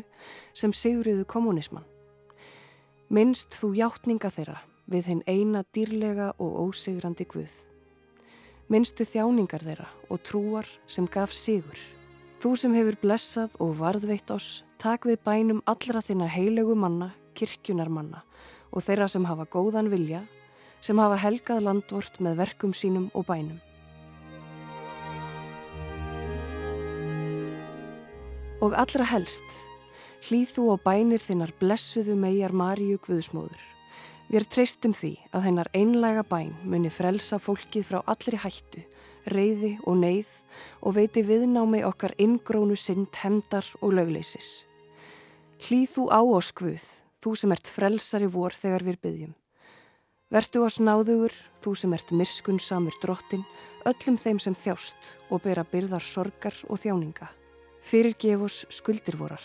[0.56, 1.84] sem sigriðu kommunismann.
[3.12, 7.58] Minnst þú hjáttninga þeirra við hinn eina dýrlega og ósigrandi Guð.
[8.72, 11.82] Minnstu þjáningar þeirra og trúar sem gaf sigur.
[12.40, 17.92] Þú sem hefur blessað og varðveitt oss, takk við bænum allra þinna heilögu manna, kirkjunar
[17.92, 18.24] manna
[18.72, 20.24] og þeirra sem hafa góðan vilja,
[20.80, 23.60] sem hafa helgað landvort með verkum sínum og bænum.
[28.64, 29.44] Og allra helst,
[30.24, 33.60] hlýð þú á bænir þinnar blessuðu megar Maríu Guðsmóður.
[34.32, 38.86] Við treystum því að hennar einlega bæn muni frelsa fólkið frá allri hættu,
[39.28, 40.32] reyði og neyð
[40.80, 44.64] og veiti viðnámi okkar inngrónu synd, hemdar og lögleysis.
[45.68, 46.88] Hlýð þú á oss Guð,
[47.20, 49.38] þú sem ert frelsari vor þegar við byggjum.
[50.32, 53.44] Vertu oss náðugur, þú sem ert mirskun samur drottin,
[53.84, 57.43] öllum þeim sem þjást og bera byrðar sorgar og þjáninga.
[57.84, 59.44] Fyrirgefos skuldir vorar.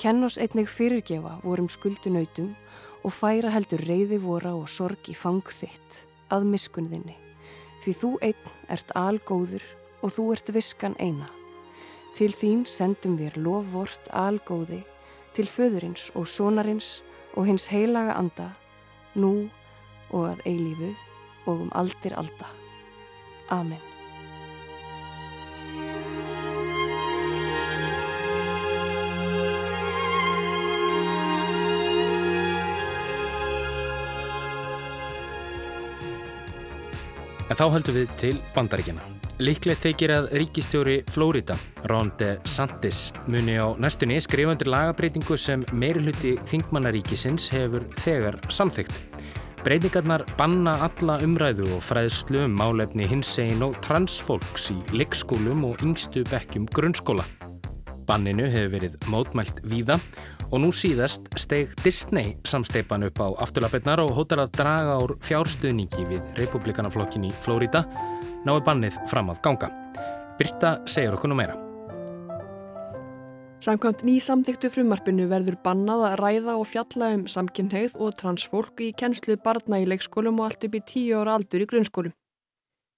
[0.00, 2.54] Kenn oss einnig fyrirgefa vorum skuldunautum
[3.04, 7.16] og færa heldur reyði vora og sorg í fang þitt, að miskunðinni.
[7.84, 9.64] Því þú einn ert algóður
[10.00, 11.28] og þú ert viskan eina.
[12.16, 14.80] Til þín sendum við lofvort algóði
[15.36, 17.02] til föðurins og sonarins
[17.36, 18.54] og hins heilaga anda,
[19.14, 19.50] nú
[20.10, 20.94] og að eilífu
[21.44, 22.48] og um aldir alda.
[23.52, 23.95] Amen.
[37.46, 39.04] En þá höldum við til bandaríkjana.
[39.36, 41.54] Líklegt tekir að ríkistjóri Flórida,
[41.90, 48.96] Ron DeSantis, muni á næstunni skrifundir lagabreitingu sem meiruluti Þingmannaríkisins hefur þegar samþygt.
[49.66, 56.24] Breytingarnar banna alla umræðu og fræðslu um málefni hinsegin og transfólks í leikskólum og yngstu
[56.30, 57.26] bekkjum grunnskóla.
[58.06, 59.98] Banninu hefur verið mótmælt víða
[60.52, 66.06] Og nú síðast steg Disney samsteipan upp á afturlapirnar og hóttar að draga ár fjárstuðningi
[66.06, 67.82] við republikanaflokkin í Flórida
[68.46, 69.70] nái bannið fram að ganga.
[70.38, 71.56] Birta segir okkur nú meira.
[73.66, 78.92] Samkvæmt ný samþyktu frumarpinu verður bannað að ræða og fjalla um samkynneið og transfólk í
[79.00, 82.14] kennslu barna í leikskólum og allt upp í tíu ára aldur í grunnskólum.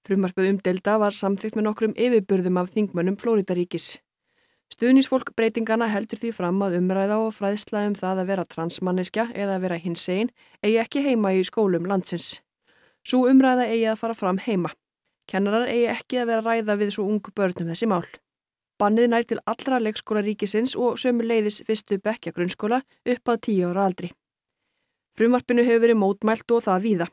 [0.05, 3.97] Frumarpið umdelda var samþykt með nokkrum yfirburðum af þingmönnum Flóridaríkis.
[4.69, 9.57] Stuðnisfólk breytingana heldur því fram að umræða og fræðsla um það að vera transmanniska eða
[9.57, 12.43] að vera hinsegin eigi ekki heima í skólum landsins.
[13.01, 14.75] Svo umræða eigi að fara fram heima.
[15.29, 18.05] Kennarar eigi ekki að vera ræða við svo ungu börnum þessi mál.
[18.79, 23.73] Bannið nær til allra leikskóla ríkisins og sömu leiðis fyrstu bekja grunnskóla upp að tíu
[23.73, 24.13] ára aldri.
[25.19, 27.09] Frumvarpinu hefur verið mótmælt og það víða.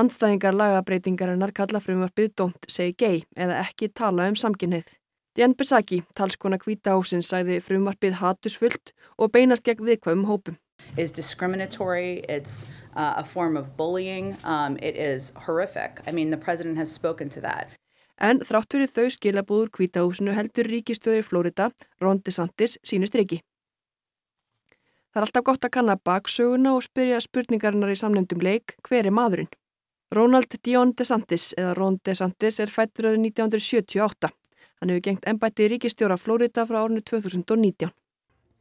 [0.00, 4.96] Andstæðingar lagabreitingarinnar kalla frumvarpið don't say gay eða ekki tala um samkynnið.
[5.34, 10.58] Dian Besaki, talskona Kvíta ásins, sæði frumarpið hatusfullt og beinast gegn viðkvæmum hópum.
[10.96, 12.66] is discriminatory, it's
[12.96, 16.00] uh, a form of bullying, um, it is horrific.
[16.06, 17.68] I mean, the president has spoken to that.
[18.20, 21.70] En þrátt fyrir þau skilabúður kvítahúsinu heldur ríkistöður í Flórida,
[22.00, 23.40] Ron DeSantis, sínust reiki.
[25.10, 29.14] Það er alltaf gott að kanna baksöguna og spyrja spurningarinnar í samnefndum leik, hver er
[29.14, 29.50] maðurinn?
[30.14, 34.30] Ronald Dion DeSantis, eða Ron DeSantis, er fættur öður 1978.
[34.80, 37.92] Hann hefur gengt ennbætti ríkistjóra Flórida frá árinu 2019.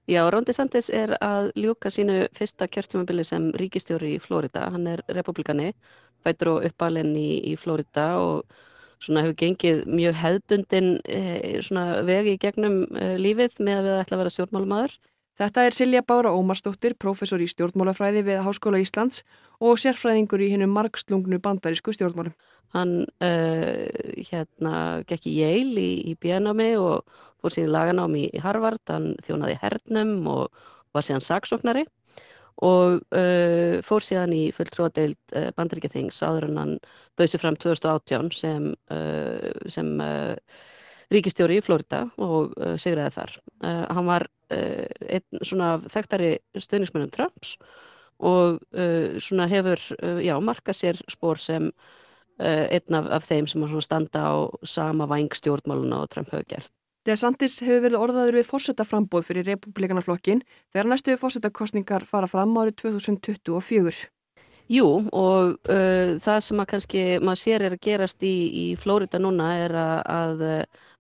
[0.08, 4.66] Já, Ron DeSantis er að ljúka sínu fyrsta kjörtjumabili sem ríkistjóri í Flórida.
[4.74, 5.72] Hann er republikani,
[6.24, 8.44] fætur og uppalinn í, í Flórida og
[9.04, 10.92] svona hefur gengið mjög hefðbundin
[11.64, 12.84] svona vegi gegnum
[13.20, 14.98] lífið með að við ætla að vera stjórnmálumæður.
[15.40, 19.24] Þetta er Silja Bára Ómarsdóttir, professor í stjórnmálafræði við Háskóla Íslands
[19.64, 22.36] og sérfræðingur í hinnum margslungnu bandarísku stjórnmálum.
[22.74, 23.86] Hann uh,
[24.26, 24.76] hérna
[25.10, 27.04] gekk í Yale í, í bjönámi og
[27.44, 30.64] fór síðan laganámi í Harvard, hann þjónaði hernum og
[30.96, 31.84] var síðan saksóknari
[32.66, 36.76] og uh, fór síðan í fulltrúadeild uh, bandaríkjathings áður en hann
[37.20, 38.70] bauð sér fram 2018 sem,
[39.70, 39.90] sem
[41.14, 43.36] ríkistjóri í Florida og sigraði þar.
[43.62, 47.52] Hann var einn svona þekktari stöðningsmennum Trumps
[48.18, 48.58] og
[49.22, 49.84] svona hefur,
[50.26, 51.70] já, markað sér spór sem
[52.40, 56.72] einn af, af þeim sem standa á sama vængstjórnmáluna og Trump hefur gert.
[57.04, 64.13] DeSantis hefur verið orðaður við fórsetaframbóð fyrir republikanaflokkin þegar næstu fórsetakostningar fara fram árið 2024.
[64.72, 69.20] Jú og uh, það sem að kannski maður sér er að gerast í, í Flórida
[69.20, 70.44] núna er að, að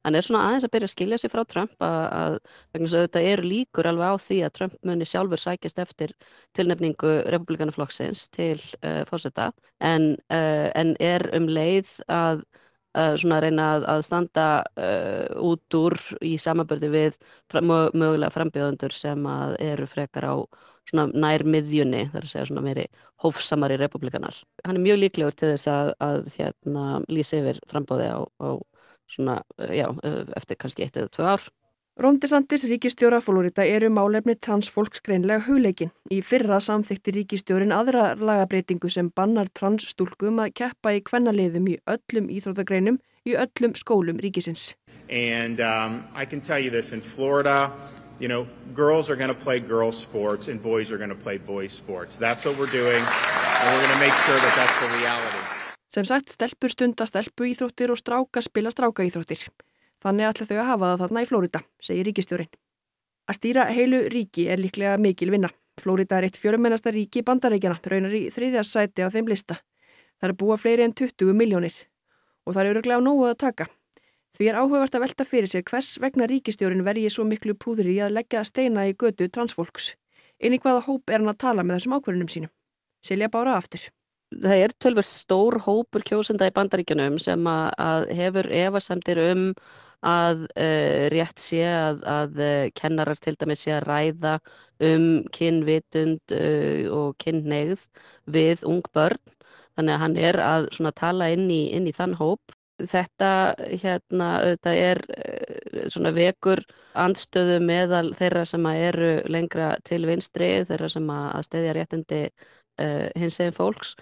[0.03, 2.35] hann er svona aðeins að byrja að skilja sig frá Trump að, að
[2.75, 6.15] vegna þess að þetta eru líkur alveg á því að Trump muni sjálfur sækjast eftir
[6.59, 12.43] tilnefningu republikanaflokksins til uh, fórseta en, uh, en er um leið að
[12.93, 14.43] Uh, svona að reyna að, að standa
[14.77, 17.15] uh, út úr í samabörði við
[17.65, 20.35] mögulega frambjöðundur sem að eru frekar á
[20.89, 22.85] svona nær miðjunni, þar að segja svona meiri
[23.23, 24.37] hófsamari republikanar.
[24.65, 28.49] Hann er mjög líklegur til þess að, að hérna lýsa yfir frambóði á, á
[29.11, 29.87] svona, já,
[30.37, 31.51] eftir kannski eitt eða tvö ár.
[32.01, 35.91] Rondesantis ríkistjóra Florida eru málefni transfólks greinlega hugleikin.
[36.09, 42.31] Í fyrra samþykti ríkistjórin aðra lagabreitingu sem bannar transstúlkum að keppa í kvennaliðum í öllum
[42.33, 42.97] íþróttagreinum
[43.29, 44.73] í öllum skólum ríkisins.
[45.11, 47.69] And um, I can tell you this, in Florida,
[48.23, 51.37] you know, girls are going to play girls sports and boys are going to play
[51.37, 52.15] boys sports.
[52.15, 55.41] That's what we're doing and we're going to make sure that that's the reality.
[55.87, 59.43] Sem sagt, stelpur stunda stelpu íþróttir og stráka spila stráka íþróttir.
[60.01, 62.49] Þannig ætla þau að hafa það þarna í Flórida, segir ríkistjórin.
[63.29, 65.51] Að stýra heilu ríki er líklega mikil vinna.
[65.79, 69.59] Flórida er eitt fjörumennasta ríki bandaríkjana, raunar í þriðja sæti á þeim lista.
[70.17, 71.77] Það er búa fleiri en 20 miljónir
[72.47, 73.69] og það eru örglega á nógu að taka.
[74.33, 78.15] Því er áhugavert að velta fyrir sér hvers vegna ríkistjórin vergi svo miklu púðri að
[78.15, 79.91] leggja steina í götu transfólks.
[80.41, 82.51] Einnig hvaða hóp er hann að tala með þessum ákverðunum sínum?
[83.05, 83.83] Silja bára aftur.
[84.33, 89.43] Það er tölver stór hópur kjósenda í bandaríkjunum sem að, hefur efasemtir um
[90.03, 94.33] að uh, rétt sé að, að uh, kennarar til dæmis sé að ræða
[94.89, 95.05] um
[95.37, 97.85] kynvitund uh, og kynneigð
[98.33, 99.21] við ung börn.
[99.77, 102.57] Þannig að hann er að tala inn í, inn í þann hóp.
[102.81, 103.29] Þetta
[103.83, 104.29] hérna,
[104.71, 104.99] er
[105.93, 106.63] svona vekur
[106.97, 112.23] andstöðu meðal þeirra sem eru lengra til vinstri, þeirra sem að stedja réttindi
[113.19, 113.93] hins eginn fólks.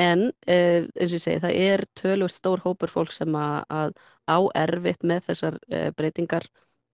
[0.00, 3.94] En eins og ég segi, það er tölvöld stór hópur fólk sem að, að
[4.30, 6.46] á erfitt með þessar uh, breytingar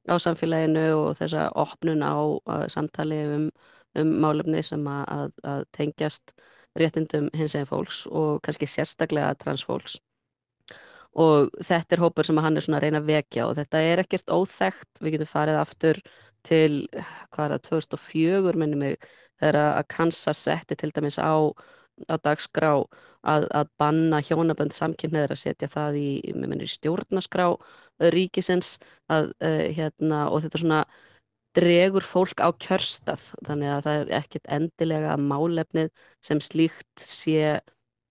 [0.08, 3.46] á samfélaginu og þessa opnun á uh, samtali um,
[4.00, 6.34] um málefni sem að, að, að tengjast
[6.80, 10.00] réttindum hins eginn fólks og kannski sérstaklega transfólks.
[11.16, 14.02] Og þetta er hópur sem hann er svona að reyna að vekja og þetta er
[14.02, 16.02] ekkert óþægt, við getum farið aftur
[16.46, 16.72] til,
[17.32, 19.08] hvað það, 2004 minnum mig,
[19.40, 21.50] þegar að Kansas setti til dæmis á
[22.12, 22.72] á dagskrá
[23.24, 27.48] að, að banna hjónabönd samkynneður að setja það í, í stjórnaskrá
[28.12, 28.76] ríkisins
[29.12, 30.82] að, uh, hérna, og þetta svona
[31.56, 33.30] dregur fólk á kjörstað.
[33.48, 35.88] Þannig að það er ekkert endilega málefnið
[36.24, 37.56] sem slíkt sé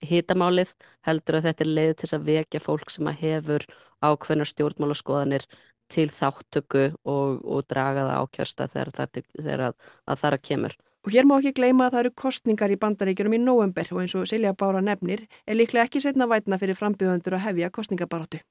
[0.04, 0.74] hitamálið
[1.08, 3.66] heldur að þetta er leið til að vekja fólk sem að hefur
[4.04, 5.46] ákveðnar stjórnmálaskoðanir
[5.94, 10.38] til þáttöku og, og draga það á kjörstað þegar, þegar, þegar að, að það er
[10.38, 10.78] að kemur.
[11.06, 14.16] Og hér má ekki gleyma að það eru kostningar í bandaríkjunum í november og eins
[14.18, 18.42] og Silja Bára nefnir er líklega ekki setna vætna fyrir frambjöðundur að hefja kostningabaróttu.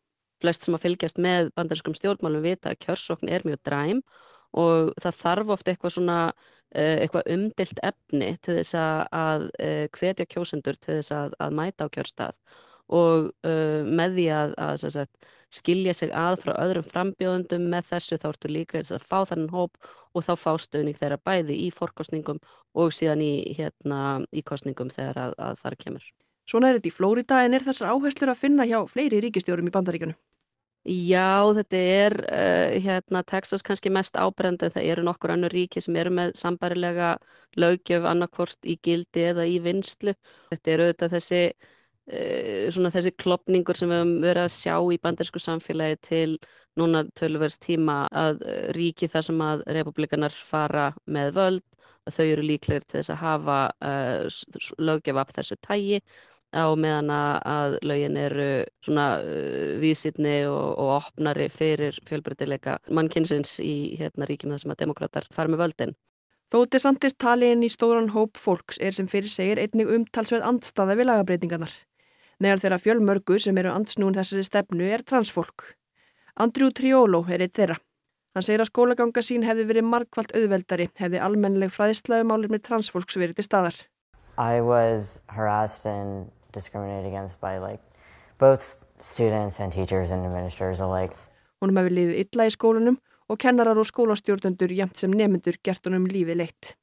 [0.43, 5.21] Flest sem að fylgjast með bandarískum stjórnmálum vita að kjörsókn er mjög dræm og það
[5.21, 6.19] þarf ofta eitthvað svona
[6.75, 11.89] eh, eitthvað umdilt efni til þess að eh, hvetja kjósendur til þess að, að mæta
[11.91, 12.39] á kjörstað
[12.93, 18.19] og uh, með því að, að sagt, skilja sig að frá öðrum frambjóðundum með þessu
[18.21, 22.41] þá ertu líka að fá þannig hóp og þá fá stöðning þeirra bæði í fórkostningum
[22.75, 26.07] og síðan í, hérna, í kostningum þegar að, að þar kemur.
[26.45, 29.75] Svona er þetta í Flórida en er þessar áherslur að finna hjá fleiri ríkistjórum í
[29.75, 30.19] bandaríkunum?
[30.85, 35.97] Já, þetta er uh, hérna, Texas kannski mest ábreyndi það eru nokkur annur ríki sem
[35.97, 37.15] eru með sambarilega
[37.57, 40.13] lögjöf annarkvort í gildi eða í vinslu.
[40.53, 41.41] Þetta eru auðvitað þessi
[42.05, 46.27] svona þessi klopningur sem við höfum verið að sjá í bandarsku samfélagi til
[46.81, 51.65] núna tölverst tíma að eh, ríki þar sem að republikanar fara með völd,
[52.05, 53.59] að þau eru líklegir til þess að hafa
[53.89, 56.01] uh, löggefa af þessu tægi,
[56.55, 58.49] á meðan að lögin eru
[58.85, 64.83] svona uh, vísitni og, og opnari fyrir fjölbreytileika mannkynsins í hérna ríkjum þar sem að
[64.87, 65.97] demokrater fara með völdin.
[66.55, 70.95] Þó DeSantis tali inn í stóran hóp fólks er sem fyrir segir einnig umtalsverð andstaða
[71.01, 71.73] við lagabreitingarnar.
[72.39, 75.73] Meðal þeirra fjölmörgu sem eru andsnúin þessari stefnu er transfólk.
[76.39, 77.79] Andrew Triolo er eitt þeirra.
[78.35, 83.19] Hann segir að skólaganga sín hefði verið markvallt auðveldari, hefði almennileg fræðislega málir með transfólks
[83.19, 83.77] verið til staðar.
[84.37, 87.83] I was harassed and discriminated against by like
[88.39, 91.15] both students and teachers and administrators alike.
[91.61, 92.97] Hún hefði liðið illa í skólunum
[93.29, 96.75] og kennarar og skólastjórnendur jæmt sem nemyndur gert honum lífið leitt.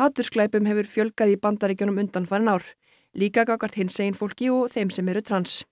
[0.00, 2.64] Hatursklæpum hefur fjölgað í bandaríkjunum undan farin ár,
[3.12, 5.62] líka gagart hins einn fólki og þeim sem eru trans.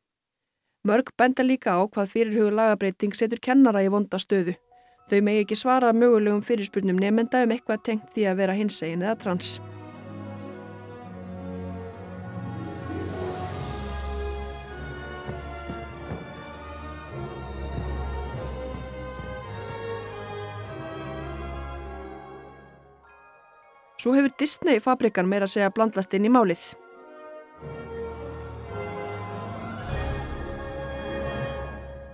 [0.84, 4.57] Mörg benda líka á hvað fyrirhugur lagabreiting setur kennara í vonda stöðu.
[5.09, 9.18] Þau megi ekki svara mögulegum fyrirspurnum nefnda um eitthvað tengt því að vera hinsegin eða
[9.24, 9.59] trans.
[24.01, 26.70] Svo hefur Disney fabrikan meira að segja blandast inn í málið.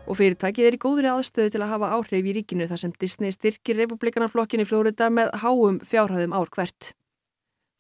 [0.07, 3.35] og fyrirtækið er í góðri aðstöðu til að hafa áhrif í ríkinu þar sem Disney
[3.35, 6.93] styrkir republikanarflokkin í Flórida með háum fjárhæðum ár hvert.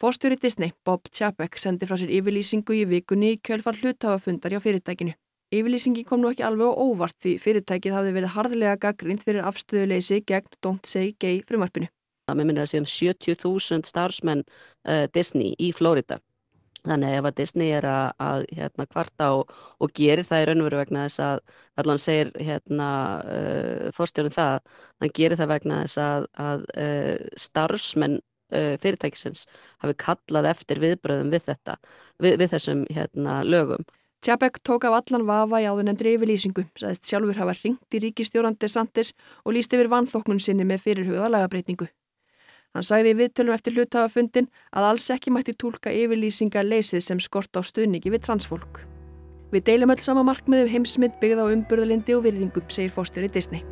[0.02, 5.14] Fórstjóri Disney, Bob Chapek, sendi frá sér yfirlýsingu í vikunni í kjölfar hlutafafundar hjá fyrirtækinu.
[5.54, 10.24] Yfirlýsingi kom nú ekki alveg á óvart því fyrirtækið hafði verið harðlega gaggrind fyrir afstöðuleysi
[10.26, 11.88] gegn Don't Say Gay frumarpinu.
[12.26, 16.18] Með minnir að séum 70.000 starfsmenn uh, Disney í Flórida
[16.86, 19.50] Þannig ef að Disney er að, að hérna, kvarta og,
[19.82, 21.42] og gerir það í raunveru vegna þess að,
[21.82, 22.88] allan segir hérna,
[23.26, 29.46] uh, fórstjórun það, hann gerir það vegna þess að, að uh, starfsmenn uh, fyrirtækisins
[29.82, 31.78] hafi kallað eftir viðbröðum við þetta,
[32.22, 33.86] við, við þessum hérna, lögum.
[34.24, 39.12] Tjabek tók af allan vafa í áðunendri yfirlýsingu, sæðist sjálfur hafa ringt í ríkistjórandi Santis
[39.44, 41.90] og líst yfir vanþóknun sinni með fyrirhuga lagabreitingu.
[42.76, 47.56] Hann sagði í viðtölum eftir hlutafafundin að alls ekki mætti tólka yfirlýsingar leysið sem skort
[47.56, 48.82] á stuðningi við transfólk.
[49.48, 53.64] Við deilum öll sama markmiðum heimsmynd byggða á umburðalindi og virðingu, segir fórstöri Disney.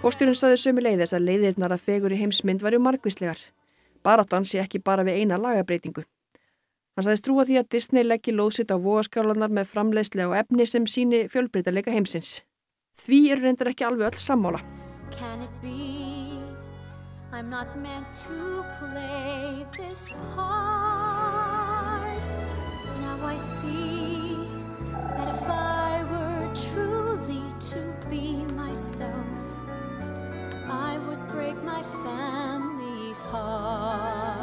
[0.00, 3.36] Fórstjórun saði sömu leiðis að leiðirnar að fegur í heimsmynd varu margvíslegar.
[4.00, 6.08] Baráttan sé ekki bara við eina lagabreitingu.
[6.94, 10.84] Hann sagðist trúa því að Disney leggji lóðsitt á vogaskálanar með framleiðslega og efni sem
[10.86, 12.36] síni fjölbreytarleika heimsins.
[13.02, 14.62] Því eru reyndar ekki alveg öll sammála.
[28.54, 29.14] Myself
[30.66, 34.33] I would break my family's heart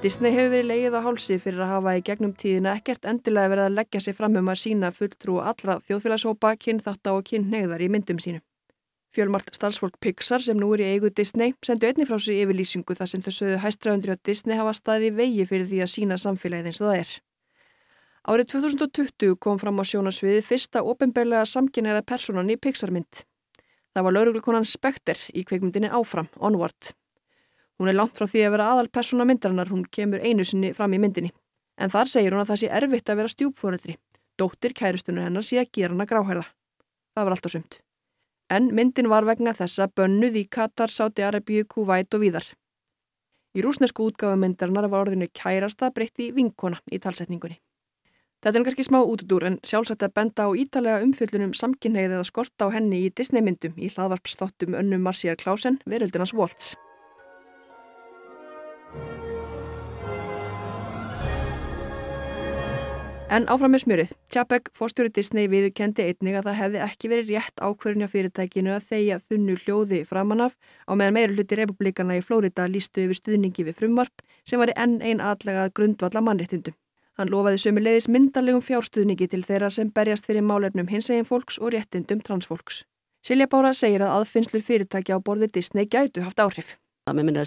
[0.00, 3.66] Disney hefur verið leið á hálsi fyrir að hafa í gegnum tíðina ekkert endilega verið
[3.66, 8.22] að leggja sig fram um að sína fulltrú allra þjóðfélagshópa, kynþátta og kynneiðar í myndum
[8.24, 8.40] sínu.
[9.12, 13.10] Fjölmart starfsfólk Pixar sem nú er í eigu Disney sendu einni frá sig yfirlýsingu þar
[13.12, 16.80] sem þau sögðu hæstræðundri á Disney hafa staði vegi fyrir því að sína samfélagið eins
[16.80, 17.12] og það er.
[18.24, 23.26] Árið 2020 kom fram á sjónasviði fyrsta ofinbeglega samkynniða personan í Pixar mynd.
[23.92, 26.94] Það var lauruglukonan Spectre í kveikmyndinni Áfram, Onward.
[27.80, 30.92] Hún er langt frá því að vera aðal persóna myndarinnar, hún kemur einu sinni fram
[30.92, 31.30] í myndinni.
[31.80, 33.94] En þar segir hún að það sé erfitt að vera stjúpfóreldri.
[34.36, 36.42] Dóttir kæristunur hennar sé að gera hana gráhærða.
[37.16, 37.78] Það var allt á sumt.
[38.52, 42.50] En myndin var vegna þessa bönnuð í Katar, Sáti Arabíu, Kuwait og víðar.
[43.56, 47.56] Í rúsnesku útgáðu myndarinnar var orðinu kærasta breytti vinkona í talsetningunni.
[48.44, 52.60] Þetta er kannski smá útudur en sjálfsagt að benda á ítalega umfyllunum samkynneið eða skort
[52.60, 56.76] á henni í Disney myndum í hlaðvarpsþottum önnum Marciar Klausen, veröldinans Volts.
[63.30, 64.08] En áfram með smjörið.
[64.34, 68.88] Tjapek, fórstjóri Disney, viðkendi einnig að það hefði ekki verið rétt ákverðin á fyrirtækinu að
[68.88, 70.56] þeia þunnu hljóði framanaf
[70.90, 74.98] á meðan meira hluti republikana í Flórida lístu yfir stuðningi við frumvarp sem var enn
[74.98, 76.74] einn aðlegað grundvalla mannréttindum.
[77.14, 81.70] Hann lofaði sömu leiðis myndarlegum fjárstuðningi til þeirra sem berjast fyrir málefnum hinsegin fólks og
[81.70, 82.82] réttindum transfólks.
[83.22, 86.82] Silja Bára segir að aðfinnslur fyrirtæki á borði Disney gætu haft áhrif.
[87.06, 87.46] Það með minnir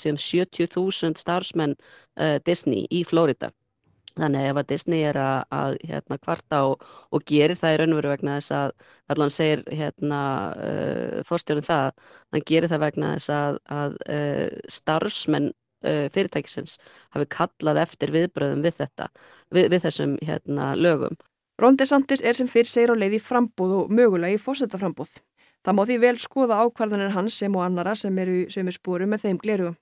[4.20, 8.12] Þannig ef að Disney er að, að hérna, kvarta og, og gerir það í raunveru
[8.12, 8.74] vegna þess að
[9.14, 10.22] allan segir hérna,
[10.54, 11.90] uh, fórstjórun það,
[12.36, 16.78] hann gerir það vegna þess að, að uh, starfsmenn uh, fyrirtækisins
[17.16, 19.10] hafi kallað eftir viðbröðum við þetta,
[19.50, 21.18] við, við þessum hérna, lögum.
[21.62, 25.18] Ron DeSantis er sem fyrr segir á leið í frambúð og mögulega í fórsetaframbúð.
[25.64, 29.28] Það má því vel skoða ákvarðanir hans sem og annara sem eru sömu spóru með
[29.28, 29.78] þeim glerugum.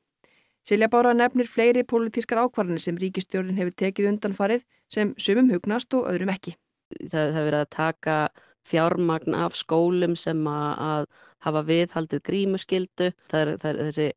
[0.67, 6.07] Silja Bára nefnir fleiri pólitískar ákvarðanir sem ríkistjórnin hefur tekið undanfarið sem sumum hugnast og
[6.11, 6.53] öðrum ekki.
[7.09, 8.17] Það hefur verið að taka
[8.69, 11.07] fjármagn af skólum sem að
[11.41, 13.09] hafa viðhaldið grímuskyldu.
[13.31, 14.09] Það er, það er þessi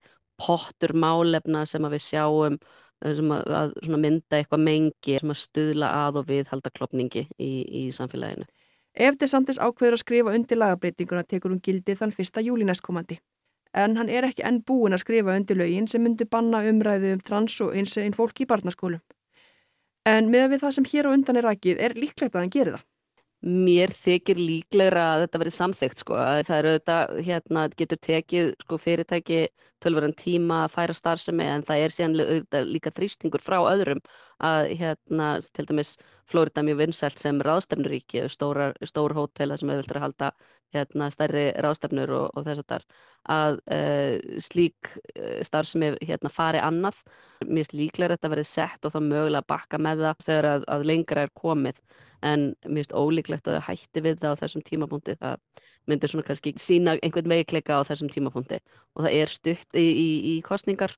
[0.44, 2.58] pottur málefna sem við sjáum
[3.04, 7.82] sem að, að mynda eitthvað mengi sem að stuðla að og viðhalda klopningi í, í
[7.92, 8.46] samfélaginu.
[8.94, 13.18] Ef DeSantis ákveður að skrifa undir lagabreitinguna tekur hún gildi þann fyrsta júli næstkomandi.
[13.74, 17.22] En hann er ekki enn búin að skrifa undir lögin sem myndi banna umræðu um
[17.26, 19.02] trans og eins einn fólk í barnaskólum.
[20.06, 22.76] En með við það sem hér á undan er rækið er líklegt að hann gerir
[22.76, 22.84] það.
[23.44, 26.16] Mér þykir líklegra að þetta verið samþygt sko.
[26.48, 29.40] Það eru auðvitað, hérna, getur tekið sko, fyrirtæki
[29.84, 32.18] tölverðan tíma að færa starfsemi en það er síðan
[32.72, 34.02] líka þrýstingur frá öðrum
[34.44, 35.94] að hérna, til dæmis
[36.30, 40.30] Florida mjög vinsælt sem ráðstefnuríki, stór hótel sem hefur viltur að halda
[40.74, 42.86] hérna, stærri ráðstefnur og, og þess að þar
[43.34, 46.98] að uh, slík uh, starfsemi hérna, fari annað.
[47.44, 50.66] Mér finnst líklegra að þetta verið sett og þá mögulega bakka með það þegar að,
[50.76, 51.80] að lengra er komið
[52.24, 56.26] en mér finnst ólíklegt að það hætti við það á þessum tímapunkti það myndir svona
[56.26, 58.60] kannski sína einhvern veikleika á þessum tímapunkti.
[58.96, 60.94] Og það er stutt í, í, í kostningar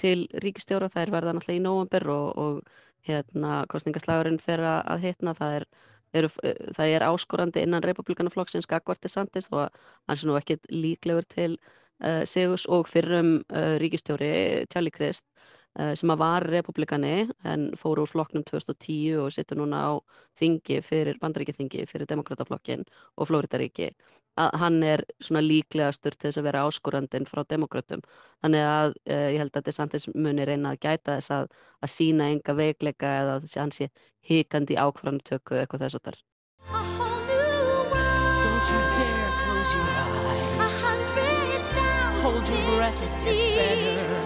[0.00, 5.34] til ríkistjóra, það er verða náttúrulega í nóvambur og, og hérna kostningaslagurinn fer að hitna,
[5.34, 5.68] það er,
[6.20, 6.30] er,
[6.76, 9.70] það er áskorandi innan republikanaflokksins Gagvarti Sandis og
[10.08, 15.59] hans er nú ekkit líklegur til uh, Sigus og fyrrum uh, ríkistjóri Tjalli Krist Eh,
[15.78, 19.92] sem að var republikani en fór úr flokknum 2010 og sittur núna á
[20.40, 22.82] þingi fyrir bandaríkjaþingi fyrir demokrataflokkin
[23.16, 23.92] og Flóriðaríki
[24.40, 28.02] að hann er svona líklegastur til þess að vera áskorandin frá demokratum
[28.42, 31.50] þannig að eh, ég held að DeSantis muni reyna að gæta þess að,
[31.82, 33.90] að sína enga veikleika eða að hann sé
[34.30, 36.18] híkandi ákvarðantöku eitthvað þess að þar
[38.40, 40.74] Don't you dare close your eyes.
[42.20, 44.19] Hold your breath, it's better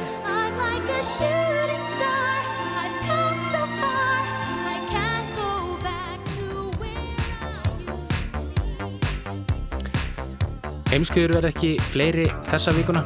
[10.94, 13.02] Heimskuður verð ekki fleiri þessa vikuna.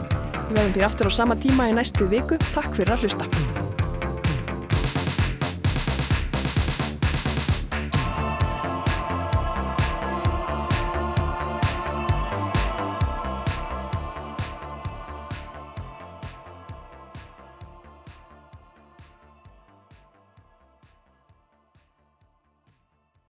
[0.50, 2.36] Við verðum til aftur á sama tíma í næstu viku.
[2.52, 3.57] Takk fyrir að hlusta.